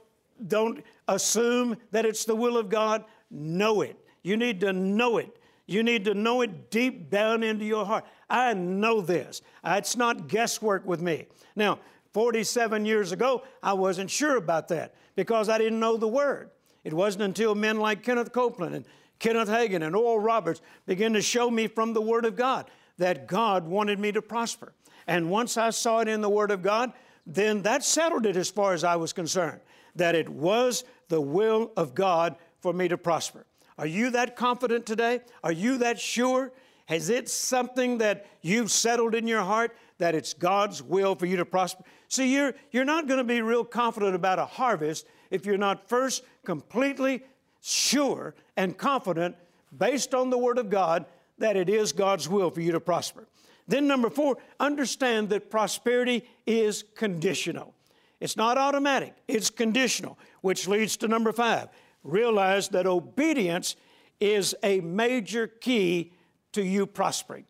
don't 0.47 0.83
assume 1.09 1.77
that 1.91 2.07
it's 2.07 2.25
the 2.25 2.37
will 2.37 2.57
of 2.57 2.69
God. 2.69 3.05
Know 3.31 3.83
it. 3.83 3.99
You 4.23 4.37
need 4.37 4.61
to 4.61 4.73
know 4.73 5.19
it. 5.19 5.37
You 5.67 5.83
need 5.83 6.05
to 6.05 6.15
know 6.15 6.41
it 6.41 6.71
deep 6.71 7.11
down 7.11 7.43
into 7.43 7.65
your 7.65 7.85
heart. 7.85 8.05
I 8.31 8.55
know 8.55 9.01
this. 9.01 9.43
It's 9.65 9.97
not 9.97 10.29
guesswork 10.29 10.87
with 10.87 11.03
me. 11.03 11.27
Now, 11.57 11.81
47 12.15 12.87
years 12.87 13.13
ago, 13.13 13.43
I 13.63 13.75
wasn't 13.75 14.11
sure 14.11 14.37
about 14.37 14.69
that 14.69 14.95
because 15.15 15.49
I 15.49 15.59
didn't 15.59 15.81
know 15.81 15.97
the 15.97 16.09
Word. 16.09 16.51
It 16.85 16.95
wasn't 16.95 17.25
until 17.25 17.55
men 17.55 17.79
like 17.79 18.03
Kenneth 18.03 18.33
Copeland 18.33 18.75
and 18.75 18.85
Kenneth 19.19 19.49
Hagin 19.49 19.85
and 19.85 19.97
Oral 19.97 20.21
Roberts 20.21 20.61
began 20.87 21.13
to 21.15 21.23
show 21.23 21.51
me 21.51 21.67
from 21.67 21.93
the 21.93 22.01
Word 22.01 22.25
of 22.25 22.37
God 22.37 22.71
that 22.99 23.27
God 23.27 23.67
wanted 23.67 23.99
me 23.99 24.13
to 24.13 24.23
prosper. 24.23 24.73
And 25.07 25.31
once 25.31 25.57
I 25.57 25.71
saw 25.71 26.01
it 26.01 26.09
in 26.09 26.21
the 26.21 26.29
Word 26.29 26.51
of 26.51 26.63
God, 26.63 26.93
then 27.27 27.63
that 27.63 27.85
settled 27.85 28.27
it 28.27 28.37
as 28.37 28.51
far 28.51 28.73
as 28.73 28.85
I 28.85 28.97
was 28.97 29.13
concerned, 29.13 29.61
that 29.97 30.15
it 30.15 30.29
was 30.29 30.85
the 31.09 31.21
will 31.21 31.73
of 31.77 31.95
God 31.95 32.37
for 32.61 32.73
me 32.73 32.89
to 32.89 32.99
prosper. 32.99 33.47
Are 33.77 33.87
you 33.87 34.11
that 34.11 34.37
confident 34.37 34.87
today? 34.87 35.21
Are 35.45 35.53
you 35.53 35.79
that 35.79 36.01
sure? 36.01 36.53
Has 36.87 37.11
it 37.11 37.29
something 37.29 37.99
that 37.99 38.27
you've 38.41 38.71
settled 38.71 39.15
in 39.15 39.27
your 39.27 39.43
heart 39.43 39.77
that 39.99 40.15
it's 40.15 40.33
God's 40.33 40.83
will 40.83 41.15
for 41.15 41.27
you 41.27 41.37
to 41.37 41.45
prosper? 41.45 41.85
See, 42.09 42.35
you're, 42.35 42.55
you're 42.71 42.85
not 42.85 43.07
going 43.07 43.19
to 43.19 43.25
be 43.25 43.43
real 43.43 43.65
confident 43.65 44.15
about 44.15 44.39
a 44.39 44.47
harvest 44.47 45.07
if 45.31 45.45
you're 45.45 45.59
not 45.59 45.89
first 45.89 46.25
completely 46.45 47.23
sure 47.61 48.35
and 48.57 48.77
confident, 48.77 49.37
based 49.77 50.15
on 50.15 50.31
the 50.31 50.39
Word 50.39 50.59
of 50.59 50.71
God, 50.71 51.07
that 51.39 51.57
it 51.57 51.69
is 51.69 51.93
God's 51.93 52.29
will 52.29 52.51
for 52.51 52.61
you 52.61 52.73
to 52.73 52.81
prosper. 52.81 53.27
Then, 53.67 53.87
number 53.87 54.11
four, 54.11 54.39
understand 54.59 55.29
that 55.29 55.51
prosperity 55.51 56.25
is 56.47 56.85
conditional. 56.95 57.75
It's 58.21 58.37
not 58.37 58.59
automatic, 58.59 59.15
it's 59.29 59.51
conditional, 59.51 60.19
which 60.41 60.67
leads 60.67 60.97
to 60.99 61.09
number 61.09 61.33
five. 61.33 61.69
Realize 62.03 62.69
that 62.71 62.87
obedience 62.87 63.77
is 64.19 64.55
a 64.63 64.81
major 64.81 65.47
key 65.47 66.13
to 66.53 66.65
you 66.65 66.87
prospering. 66.87 67.45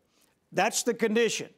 That's 0.52 0.82
the 0.82 0.94
condition. 0.94 1.48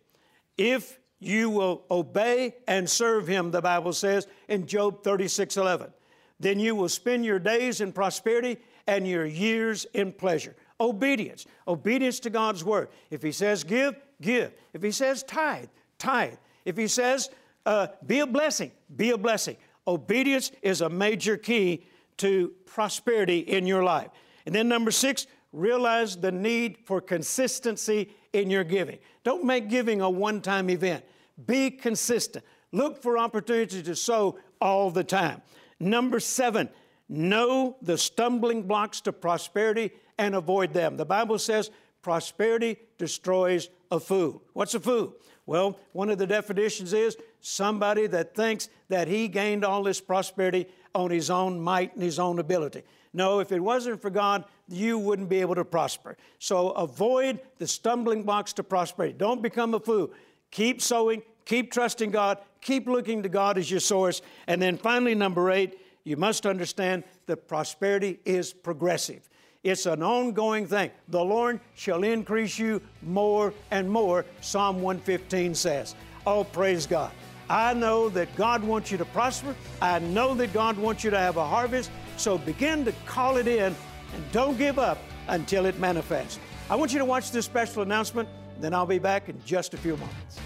If 0.57 0.99
you 1.19 1.51
will 1.51 1.85
obey 1.91 2.55
and 2.69 2.89
serve 2.89 3.27
Him, 3.27 3.51
the 3.51 3.63
Bible 3.63 3.93
says 3.93 4.27
in 4.49 4.67
Job 4.67 5.03
36 5.03 5.57
11, 5.57 5.93
then 6.41 6.59
you 6.59 6.75
will 6.75 6.89
spend 6.89 7.25
your 7.25 7.39
days 7.39 7.81
in 7.81 7.93
prosperity 7.93 8.57
and 8.87 9.07
your 9.07 9.27
years 9.27 9.85
in 9.95 10.11
pleasure. 10.11 10.57
Obedience, 10.81 11.47
obedience 11.69 12.19
to 12.21 12.31
God's 12.31 12.65
word. 12.65 12.89
If 13.11 13.23
He 13.23 13.31
says 13.31 13.63
give, 13.63 13.95
give. 14.21 14.53
If 14.73 14.83
He 14.83 14.91
says 14.91 15.23
tithe, 15.23 15.69
tithe. 15.99 16.39
If 16.65 16.77
He 16.77 16.89
says 16.89 17.31
uh, 17.67 17.89
be 18.07 18.21
a 18.21 18.27
blessing, 18.27 18.73
be 18.97 19.11
a 19.11 19.19
blessing. 19.19 19.57
Obedience 19.87 20.51
is 20.63 20.81
a 20.81 20.89
major 20.89 21.37
key 21.37 21.85
to 22.17 22.53
prosperity 22.67 23.41
in 23.41 23.67
your 23.67 23.83
life. 23.83 24.09
And 24.47 24.55
then, 24.55 24.69
number 24.69 24.91
six, 24.91 25.27
realize 25.53 26.17
the 26.17 26.33
need 26.33 26.79
for 26.85 27.01
consistency 27.01 28.11
in 28.33 28.51
your 28.51 28.65
giving. 28.65 28.99
Don't 29.25 29.45
make 29.45 29.69
giving 29.69 30.01
a 30.01 30.09
one 30.09 30.41
time 30.41 30.71
event, 30.71 31.05
be 31.47 31.71
consistent. 31.71 32.45
Look 32.73 33.03
for 33.03 33.19
opportunities 33.19 33.83
to 33.83 33.97
sow 33.97 34.39
all 34.61 34.91
the 34.91 35.05
time. 35.05 35.43
Number 35.81 36.21
seven, 36.21 36.69
know 37.09 37.77
the 37.81 37.99
stumbling 37.99 38.63
blocks 38.63 39.01
to 39.03 39.13
prosperity 39.13 39.91
and 40.19 40.35
avoid 40.35 40.75
them. 40.75 40.99
The 40.99 41.07
Bible 41.07 41.39
says 41.39 41.71
prosperity 42.03 42.77
destroys 42.99 43.71
a 43.91 43.99
fool. 43.99 44.43
What's 44.53 44.75
a 44.75 44.81
fool? 44.81 45.15
Well, 45.47 45.79
one 45.93 46.11
of 46.11 46.19
the 46.19 46.27
definitions 46.27 46.93
is 46.93 47.17
somebody 47.41 48.07
that 48.09 48.35
thinks 48.35 48.69
that 48.89 49.09
he 49.09 49.27
gained 49.27 49.65
all 49.65 49.83
this 49.83 50.01
prosperity 50.01 50.69
on 50.95 51.11
his 51.11 51.31
own 51.31 51.61
might 51.61 51.95
and 51.95 52.03
his 52.03 52.19
own 52.19 52.39
ability. 52.39 52.83
No, 53.13 53.41
if 53.41 53.51
it 53.51 53.61
wasn't 53.61 54.01
for 54.01 54.11
God, 54.11 54.45
you 54.69 54.99
wouldn't 54.99 55.29
be 55.29 55.41
able 55.41 55.57
to 55.57 55.65
prosper. 55.65 56.17
So 56.39 56.71
avoid 56.71 57.41
the 57.59 57.67
stumbling 57.67 58.23
blocks 58.23 58.53
to 58.55 58.63
prosperity. 58.63 59.17
Don't 59.19 59.43
become 59.43 59.75
a 59.75 59.81
fool. 59.81 60.13
Keep 60.51 60.81
sowing, 60.81 61.23
keep 61.45 61.73
trusting 61.73 62.11
God, 62.11 62.39
keep 62.61 62.87
looking 62.87 63.23
to 63.23 63.29
God 63.29 63.59
as 63.59 63.71
your 63.71 63.81
source. 63.81 64.23
And 64.47 64.61
then 64.61 64.77
finally, 64.77 65.15
number 65.15 65.51
eight, 65.51 65.79
you 66.05 66.17
must 66.17 66.47
understand 66.47 67.05
that 67.27 67.49
prosperity 67.49 68.21
is 68.25 68.53
progressive. 68.53 69.29
It's 69.63 69.85
an 69.85 70.03
ongoing 70.03 70.67
thing. 70.67 70.91
The 71.09 71.23
Lord 71.23 71.61
shall 71.75 72.03
increase 72.03 72.59
you 72.59 72.81
more 73.03 73.53
and 73.71 73.91
more, 73.91 74.25
Psalm 74.41 74.81
115 74.81 75.55
says. 75.55 75.95
Oh, 76.27 76.45
praise 76.45 76.87
God. 76.87 77.13
I 77.51 77.75
know 77.75 78.09
that 78.11 78.35
God 78.37 78.63
wants 78.63 78.91
you 78.91 78.99
to 78.99 79.05
prosper. 79.07 79.55
I 79.83 79.99
know 79.99 80.35
that 80.37 80.53
God 80.53 80.79
wants 80.79 81.05
you 81.05 81.11
to 81.11 81.19
have 81.19 81.37
a 81.37 81.45
harvest. 81.45 81.91
So 82.17 82.39
begin 82.39 82.85
to 82.85 82.93
call 83.07 83.37
it 83.37 83.49
in 83.49 83.75
and 84.15 84.33
don't 84.33 84.57
give 84.57 84.79
up 84.79 84.99
until 85.29 85.67
it 85.67 85.79
manifests. 85.79 86.39
I 86.71 86.77
want 86.77 86.93
you 86.93 86.99
to 86.99 87.05
watch 87.05 87.31
this 87.31 87.45
special 87.45 87.83
announcement, 87.83 88.29
then 88.61 88.73
I'll 88.73 88.87
be 88.87 88.99
back 88.99 89.29
in 89.29 89.43
just 89.45 89.75
a 89.75 89.77
few 89.77 89.97
moments. 89.97 90.39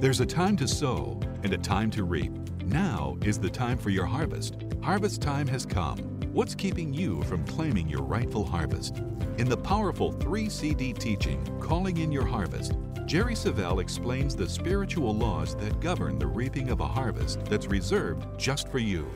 There's 0.00 0.20
a 0.20 0.26
time 0.26 0.56
to 0.56 0.66
sow 0.66 1.20
and 1.42 1.52
a 1.52 1.58
time 1.58 1.90
to 1.90 2.04
reap. 2.04 2.32
Now 2.64 3.18
is 3.22 3.38
the 3.38 3.50
time 3.50 3.76
for 3.76 3.90
your 3.90 4.06
harvest. 4.06 4.56
Harvest 4.82 5.20
time 5.20 5.46
has 5.48 5.66
come. 5.66 5.98
What's 6.32 6.54
keeping 6.54 6.94
you 6.94 7.22
from 7.24 7.44
claiming 7.44 7.86
your 7.86 8.00
rightful 8.00 8.46
harvest? 8.46 9.02
In 9.36 9.46
the 9.46 9.58
powerful 9.58 10.12
3 10.12 10.48
CD 10.48 10.94
teaching, 10.94 11.44
Calling 11.60 11.98
in 11.98 12.10
Your 12.10 12.24
Harvest, 12.24 12.78
Jerry 13.04 13.34
Savelle 13.34 13.82
explains 13.82 14.34
the 14.34 14.48
spiritual 14.48 15.14
laws 15.14 15.54
that 15.56 15.80
govern 15.80 16.18
the 16.18 16.26
reaping 16.26 16.70
of 16.70 16.80
a 16.80 16.88
harvest 16.88 17.44
that's 17.44 17.66
reserved 17.66 18.26
just 18.38 18.68
for 18.68 18.78
you. 18.78 19.06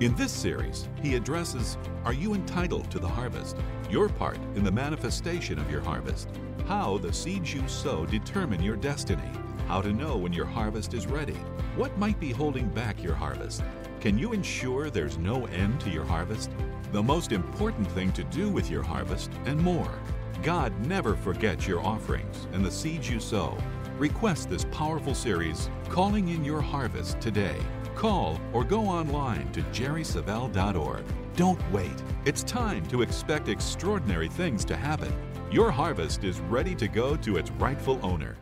In 0.00 0.12
this 0.16 0.32
series, 0.32 0.88
he 1.00 1.14
addresses 1.14 1.78
Are 2.04 2.12
you 2.12 2.34
entitled 2.34 2.90
to 2.90 2.98
the 2.98 3.06
harvest? 3.06 3.58
Your 3.88 4.08
part 4.08 4.38
in 4.56 4.64
the 4.64 4.72
manifestation 4.72 5.60
of 5.60 5.70
your 5.70 5.82
harvest. 5.82 6.28
How 6.66 6.98
the 6.98 7.12
seeds 7.12 7.54
you 7.54 7.68
sow 7.68 8.06
determine 8.06 8.60
your 8.60 8.74
destiny. 8.74 9.30
How 9.66 9.80
to 9.80 9.92
know 9.92 10.16
when 10.16 10.32
your 10.32 10.46
harvest 10.46 10.94
is 10.94 11.06
ready. 11.06 11.36
What 11.76 11.96
might 11.96 12.20
be 12.20 12.30
holding 12.30 12.68
back 12.68 13.02
your 13.02 13.14
harvest? 13.14 13.62
Can 14.00 14.18
you 14.18 14.32
ensure 14.32 14.90
there's 14.90 15.16
no 15.16 15.46
end 15.46 15.80
to 15.80 15.90
your 15.90 16.04
harvest? 16.04 16.50
The 16.92 17.02
most 17.02 17.32
important 17.32 17.90
thing 17.92 18.12
to 18.12 18.24
do 18.24 18.50
with 18.50 18.68
your 18.68 18.82
harvest 18.82 19.30
and 19.46 19.60
more. 19.60 19.98
God 20.42 20.72
never 20.86 21.14
forgets 21.14 21.66
your 21.66 21.80
offerings 21.80 22.48
and 22.52 22.64
the 22.64 22.70
seeds 22.70 23.08
you 23.08 23.20
sow. 23.20 23.56
Request 23.96 24.50
this 24.50 24.66
powerful 24.72 25.14
series, 25.14 25.70
Calling 25.88 26.28
in 26.28 26.44
Your 26.44 26.60
Harvest, 26.60 27.20
today. 27.20 27.56
Call 27.94 28.40
or 28.52 28.64
go 28.64 28.80
online 28.82 29.50
to 29.52 29.62
jerrysavelle.org. 29.62 31.04
Don't 31.36 31.72
wait. 31.72 32.02
It's 32.24 32.42
time 32.42 32.84
to 32.86 33.02
expect 33.02 33.48
extraordinary 33.48 34.28
things 34.28 34.64
to 34.66 34.76
happen. 34.76 35.12
Your 35.50 35.70
harvest 35.70 36.24
is 36.24 36.40
ready 36.40 36.74
to 36.74 36.88
go 36.88 37.16
to 37.16 37.36
its 37.36 37.50
rightful 37.52 38.00
owner. 38.02 38.36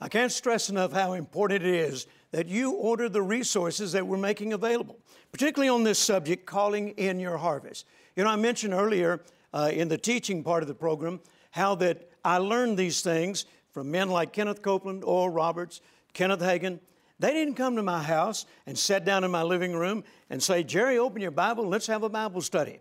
I 0.00 0.08
can't 0.08 0.30
stress 0.30 0.70
enough 0.70 0.92
how 0.92 1.14
important 1.14 1.64
it 1.64 1.74
is 1.74 2.06
that 2.30 2.46
you 2.46 2.72
order 2.72 3.08
the 3.08 3.22
resources 3.22 3.92
that 3.92 4.06
we're 4.06 4.16
making 4.16 4.52
available, 4.52 4.98
particularly 5.32 5.68
on 5.68 5.82
this 5.82 5.98
subject, 5.98 6.46
calling 6.46 6.90
in 6.90 7.18
your 7.18 7.36
harvest. 7.36 7.86
You 8.14 8.24
know, 8.24 8.30
I 8.30 8.36
mentioned 8.36 8.74
earlier 8.74 9.20
uh, 9.52 9.70
in 9.72 9.88
the 9.88 9.98
teaching 9.98 10.44
part 10.44 10.62
of 10.62 10.68
the 10.68 10.74
program 10.74 11.20
how 11.50 11.74
that 11.76 12.10
I 12.24 12.38
learned 12.38 12.78
these 12.78 13.00
things 13.00 13.46
from 13.72 13.90
men 13.90 14.08
like 14.08 14.32
Kenneth 14.32 14.62
Copeland, 14.62 15.02
Oral 15.04 15.30
Roberts, 15.30 15.80
Kenneth 16.12 16.40
Hagin. 16.40 16.78
They 17.18 17.32
didn't 17.32 17.54
come 17.54 17.74
to 17.76 17.82
my 17.82 18.02
house 18.02 18.46
and 18.66 18.78
sit 18.78 19.04
down 19.04 19.24
in 19.24 19.30
my 19.30 19.42
living 19.42 19.74
room 19.74 20.04
and 20.30 20.40
say, 20.40 20.62
Jerry, 20.62 20.98
open 20.98 21.22
your 21.22 21.32
Bible, 21.32 21.66
let's 21.66 21.88
have 21.88 22.04
a 22.04 22.08
Bible 22.08 22.40
study. 22.40 22.78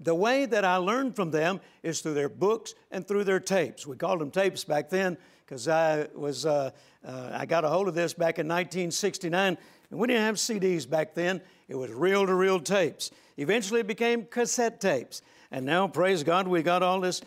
The 0.00 0.14
way 0.14 0.44
that 0.46 0.64
I 0.64 0.76
learned 0.76 1.16
from 1.16 1.30
them 1.30 1.60
is 1.82 2.00
through 2.00 2.14
their 2.14 2.28
books 2.28 2.74
and 2.90 3.06
through 3.06 3.24
their 3.24 3.40
tapes. 3.40 3.86
We 3.86 3.96
called 3.96 4.20
them 4.20 4.30
tapes 4.30 4.62
back 4.62 4.90
then 4.90 5.16
because 5.44 5.68
I 5.68 6.08
was 6.14 6.46
uh, 6.46 6.70
uh, 7.04 7.30
I 7.32 7.46
got 7.46 7.64
a 7.64 7.68
hold 7.68 7.88
of 7.88 7.94
this 7.94 8.14
back 8.14 8.38
in 8.38 8.46
1969, 8.46 9.58
and 9.90 10.00
we 10.00 10.06
didn't 10.06 10.22
have 10.22 10.36
CDs 10.36 10.88
back 10.88 11.14
then. 11.14 11.40
It 11.68 11.74
was 11.74 11.90
reel-to-reel 11.90 12.60
tapes. 12.60 13.10
Eventually, 13.36 13.80
it 13.80 13.86
became 13.86 14.24
cassette 14.24 14.80
tapes, 14.80 15.22
and 15.50 15.66
now, 15.66 15.86
praise 15.88 16.22
God, 16.22 16.48
we 16.48 16.62
got 16.62 16.82
all 16.82 17.00
this 17.00 17.20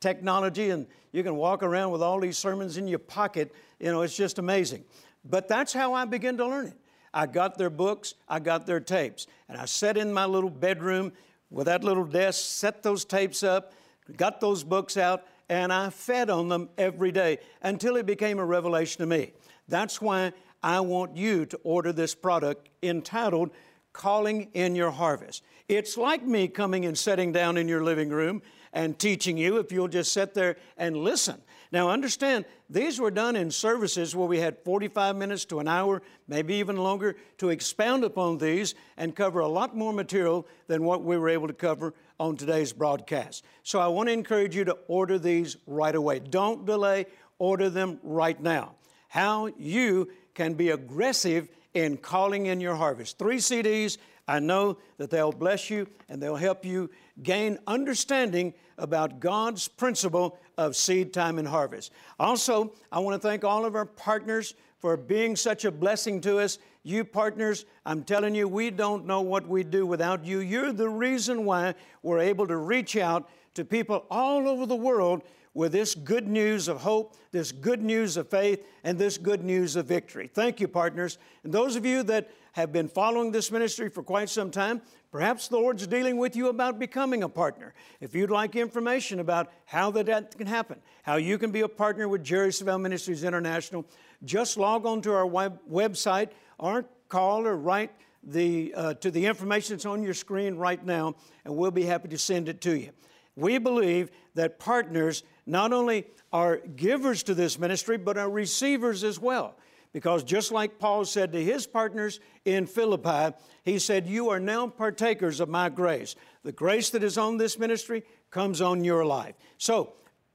technology, 0.00 0.70
and 0.70 0.86
you 1.12 1.22
can 1.22 1.36
walk 1.36 1.62
around 1.62 1.90
with 1.90 2.02
all 2.02 2.20
these 2.20 2.38
sermons 2.38 2.76
in 2.76 2.88
your 2.88 2.98
pocket. 2.98 3.54
You 3.78 3.92
know, 3.92 4.02
it's 4.02 4.16
just 4.16 4.38
amazing. 4.38 4.84
But 5.24 5.48
that's 5.48 5.72
how 5.72 5.94
I 5.94 6.04
began 6.04 6.36
to 6.38 6.46
learn 6.46 6.68
it. 6.68 6.76
I 7.12 7.26
got 7.26 7.58
their 7.58 7.70
books, 7.70 8.14
I 8.28 8.38
got 8.38 8.66
their 8.66 8.80
tapes, 8.80 9.26
and 9.48 9.58
I 9.58 9.64
sat 9.64 9.96
in 9.96 10.12
my 10.12 10.26
little 10.26 10.50
bedroom 10.50 11.12
with 11.50 11.66
that 11.66 11.82
little 11.82 12.04
desk, 12.04 12.44
set 12.44 12.82
those 12.82 13.04
tapes 13.04 13.42
up, 13.42 13.72
got 14.16 14.40
those 14.40 14.62
books 14.62 14.96
out, 14.96 15.24
and 15.48 15.72
I 15.72 15.90
fed 15.90 16.30
on 16.30 16.48
them 16.48 16.68
every 16.76 17.12
day 17.12 17.38
until 17.62 17.96
it 17.96 18.06
became 18.06 18.38
a 18.38 18.44
revelation 18.44 19.00
to 19.00 19.06
me. 19.06 19.32
That's 19.68 20.00
why 20.00 20.32
I 20.62 20.80
want 20.80 21.16
you 21.16 21.46
to 21.46 21.60
order 21.62 21.92
this 21.92 22.14
product 22.14 22.68
entitled 22.82 23.50
Calling 23.92 24.50
in 24.54 24.74
Your 24.74 24.90
Harvest. 24.90 25.42
It's 25.68 25.96
like 25.96 26.24
me 26.24 26.48
coming 26.48 26.84
and 26.86 26.96
sitting 26.96 27.32
down 27.32 27.56
in 27.56 27.68
your 27.68 27.82
living 27.82 28.08
room 28.08 28.42
and 28.72 28.98
teaching 28.98 29.36
you 29.36 29.58
if 29.58 29.72
you'll 29.72 29.88
just 29.88 30.12
sit 30.12 30.34
there 30.34 30.56
and 30.76 30.96
listen. 30.96 31.40
Now, 31.70 31.90
understand, 31.90 32.46
these 32.70 32.98
were 32.98 33.10
done 33.10 33.36
in 33.36 33.50
services 33.50 34.16
where 34.16 34.26
we 34.26 34.40
had 34.40 34.58
45 34.64 35.16
minutes 35.16 35.44
to 35.46 35.60
an 35.60 35.68
hour, 35.68 36.02
maybe 36.26 36.54
even 36.54 36.76
longer, 36.76 37.16
to 37.38 37.50
expound 37.50 38.04
upon 38.04 38.38
these 38.38 38.74
and 38.96 39.14
cover 39.14 39.40
a 39.40 39.48
lot 39.48 39.76
more 39.76 39.92
material 39.92 40.46
than 40.66 40.84
what 40.84 41.04
we 41.04 41.18
were 41.18 41.28
able 41.28 41.46
to 41.46 41.52
cover 41.52 41.94
on 42.18 42.36
today's 42.36 42.72
broadcast. 42.72 43.44
So 43.62 43.80
I 43.80 43.88
want 43.88 44.08
to 44.08 44.12
encourage 44.12 44.56
you 44.56 44.64
to 44.64 44.78
order 44.88 45.18
these 45.18 45.56
right 45.66 45.94
away. 45.94 46.20
Don't 46.20 46.64
delay, 46.64 47.06
order 47.38 47.68
them 47.68 48.00
right 48.02 48.40
now. 48.40 48.74
How 49.08 49.46
you 49.58 50.10
can 50.34 50.54
be 50.54 50.70
aggressive 50.70 51.48
in 51.74 51.96
calling 51.96 52.46
in 52.46 52.60
your 52.60 52.76
harvest. 52.76 53.18
Three 53.18 53.38
CDs. 53.38 53.98
I 54.28 54.38
know 54.38 54.76
that 54.98 55.10
they'll 55.10 55.32
bless 55.32 55.70
you 55.70 55.88
and 56.08 56.22
they'll 56.22 56.36
help 56.36 56.64
you 56.64 56.90
gain 57.22 57.58
understanding 57.66 58.54
about 58.76 59.18
God's 59.18 59.66
principle 59.66 60.38
of 60.56 60.76
seed 60.76 61.12
time 61.12 61.38
and 61.38 61.48
harvest. 61.48 61.92
Also, 62.20 62.74
I 62.92 63.00
want 63.00 63.20
to 63.20 63.26
thank 63.26 63.42
all 63.42 63.64
of 63.64 63.74
our 63.74 63.86
partners 63.86 64.54
for 64.78 64.96
being 64.96 65.34
such 65.34 65.64
a 65.64 65.72
blessing 65.72 66.20
to 66.20 66.38
us. 66.38 66.58
You 66.84 67.04
partners, 67.04 67.64
I'm 67.84 68.04
telling 68.04 68.34
you, 68.34 68.46
we 68.46 68.70
don't 68.70 69.06
know 69.06 69.22
what 69.22 69.48
we'd 69.48 69.70
do 69.70 69.84
without 69.86 70.24
you. 70.24 70.38
You're 70.40 70.72
the 70.72 70.88
reason 70.88 71.44
why 71.44 71.74
we're 72.02 72.20
able 72.20 72.46
to 72.46 72.56
reach 72.56 72.96
out 72.96 73.28
to 73.54 73.64
people 73.64 74.06
all 74.10 74.48
over 74.48 74.66
the 74.66 74.76
world 74.76 75.22
with 75.54 75.72
this 75.72 75.94
good 75.96 76.28
news 76.28 76.68
of 76.68 76.80
hope, 76.82 77.16
this 77.32 77.50
good 77.50 77.82
news 77.82 78.16
of 78.16 78.28
faith, 78.28 78.64
and 78.84 78.96
this 78.96 79.18
good 79.18 79.42
news 79.42 79.74
of 79.74 79.86
victory. 79.86 80.30
Thank 80.32 80.60
you, 80.60 80.68
partners. 80.68 81.18
And 81.42 81.52
those 81.52 81.74
of 81.74 81.84
you 81.84 82.04
that 82.04 82.30
have 82.58 82.72
been 82.72 82.88
following 82.88 83.30
this 83.30 83.52
ministry 83.52 83.88
for 83.88 84.02
quite 84.02 84.28
some 84.28 84.50
time, 84.50 84.82
perhaps 85.12 85.46
the 85.46 85.56
Lord's 85.56 85.86
dealing 85.86 86.16
with 86.16 86.34
you 86.34 86.48
about 86.48 86.80
becoming 86.80 87.22
a 87.22 87.28
partner. 87.28 87.72
If 88.00 88.16
you'd 88.16 88.32
like 88.32 88.56
information 88.56 89.20
about 89.20 89.52
how 89.64 89.92
that 89.92 90.36
can 90.36 90.48
happen, 90.48 90.80
how 91.04 91.16
you 91.16 91.38
can 91.38 91.52
be 91.52 91.60
a 91.60 91.68
partner 91.68 92.08
with 92.08 92.24
Jerry 92.24 92.48
Savelle 92.48 92.80
Ministries 92.80 93.22
International, 93.22 93.86
just 94.24 94.56
log 94.56 94.86
on 94.86 95.00
to 95.02 95.14
our 95.14 95.24
web- 95.24 95.60
website 95.70 96.30
or 96.58 96.84
call 97.08 97.46
or 97.46 97.56
write 97.56 97.92
the, 98.24 98.74
uh, 98.74 98.94
to 98.94 99.12
the 99.12 99.24
information 99.26 99.76
that's 99.76 99.86
on 99.86 100.02
your 100.02 100.12
screen 100.12 100.56
right 100.56 100.84
now, 100.84 101.14
and 101.44 101.56
we'll 101.56 101.70
be 101.70 101.84
happy 101.84 102.08
to 102.08 102.18
send 102.18 102.48
it 102.48 102.60
to 102.62 102.76
you. 102.76 102.90
We 103.36 103.58
believe 103.58 104.10
that 104.34 104.58
partners 104.58 105.22
not 105.46 105.72
only 105.72 106.06
are 106.32 106.56
givers 106.56 107.22
to 107.22 107.34
this 107.34 107.56
ministry, 107.56 107.98
but 107.98 108.18
are 108.18 108.28
receivers 108.28 109.04
as 109.04 109.20
well. 109.20 109.54
Because 109.98 110.22
just 110.22 110.52
like 110.52 110.78
Paul 110.78 111.04
said 111.04 111.32
to 111.32 111.42
his 111.42 111.66
partners 111.66 112.20
in 112.44 112.66
Philippi, 112.66 113.36
he 113.64 113.80
said, 113.80 114.06
You 114.06 114.28
are 114.28 114.38
now 114.38 114.68
partakers 114.68 115.40
of 115.40 115.48
my 115.48 115.68
grace. 115.68 116.14
The 116.44 116.52
grace 116.52 116.90
that 116.90 117.02
is 117.02 117.18
on 117.18 117.36
this 117.36 117.58
ministry 117.58 118.04
comes 118.30 118.60
on 118.60 118.84
your 118.84 119.04
life. 119.04 119.34
So 119.56 119.94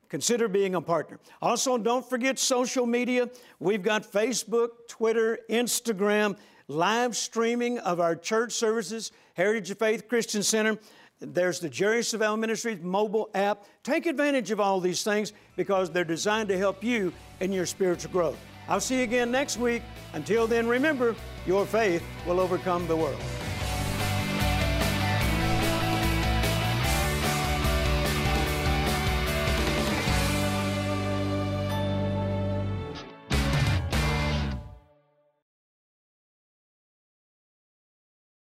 consider 0.10 0.50
being 0.50 0.76
a 0.76 0.82
partner. 0.82 1.18
Also, 1.42 1.78
don't 1.78 2.06
forget 2.06 2.40
social 2.40 2.86
media. 2.86 3.30
We've 3.62 3.82
got 3.82 4.04
Facebook, 4.04 4.68
Twitter, 4.90 5.40
Instagram, 5.50 6.36
live 6.68 7.16
streaming 7.16 7.80
of 7.80 8.02
our 8.02 8.18
church 8.18 8.52
services, 8.52 9.14
Heritage 9.34 9.72
of 9.72 9.80
Faith 9.80 10.10
Christian 10.10 10.44
Center. 10.44 10.78
There's 11.22 11.62
the 11.62 11.70
Jerry 11.70 12.02
Savelle 12.02 12.38
Ministries 12.38 12.82
mobile 12.82 13.30
app. 13.34 13.64
Take 13.82 14.08
advantage 14.08 14.52
of 14.52 14.60
all 14.60 14.82
these 14.82 15.04
things 15.04 15.32
because 15.56 15.90
they're 15.90 16.04
designed 16.04 16.50
to 16.50 16.58
help 16.58 16.84
you 16.84 17.14
in 17.40 17.54
your 17.54 17.66
spiritual 17.66 18.12
growth. 18.12 18.38
I'll 18.68 18.80
see 18.80 18.98
you 18.98 19.04
again 19.04 19.32
next 19.32 19.58
week. 19.58 19.84
Until 20.14 20.48
then, 20.48 20.68
remember, 20.68 21.16
your 21.46 21.66
faith 21.66 22.04
will 22.26 22.40
overcome 22.40 22.88
the 22.88 22.96
world. 22.96 23.20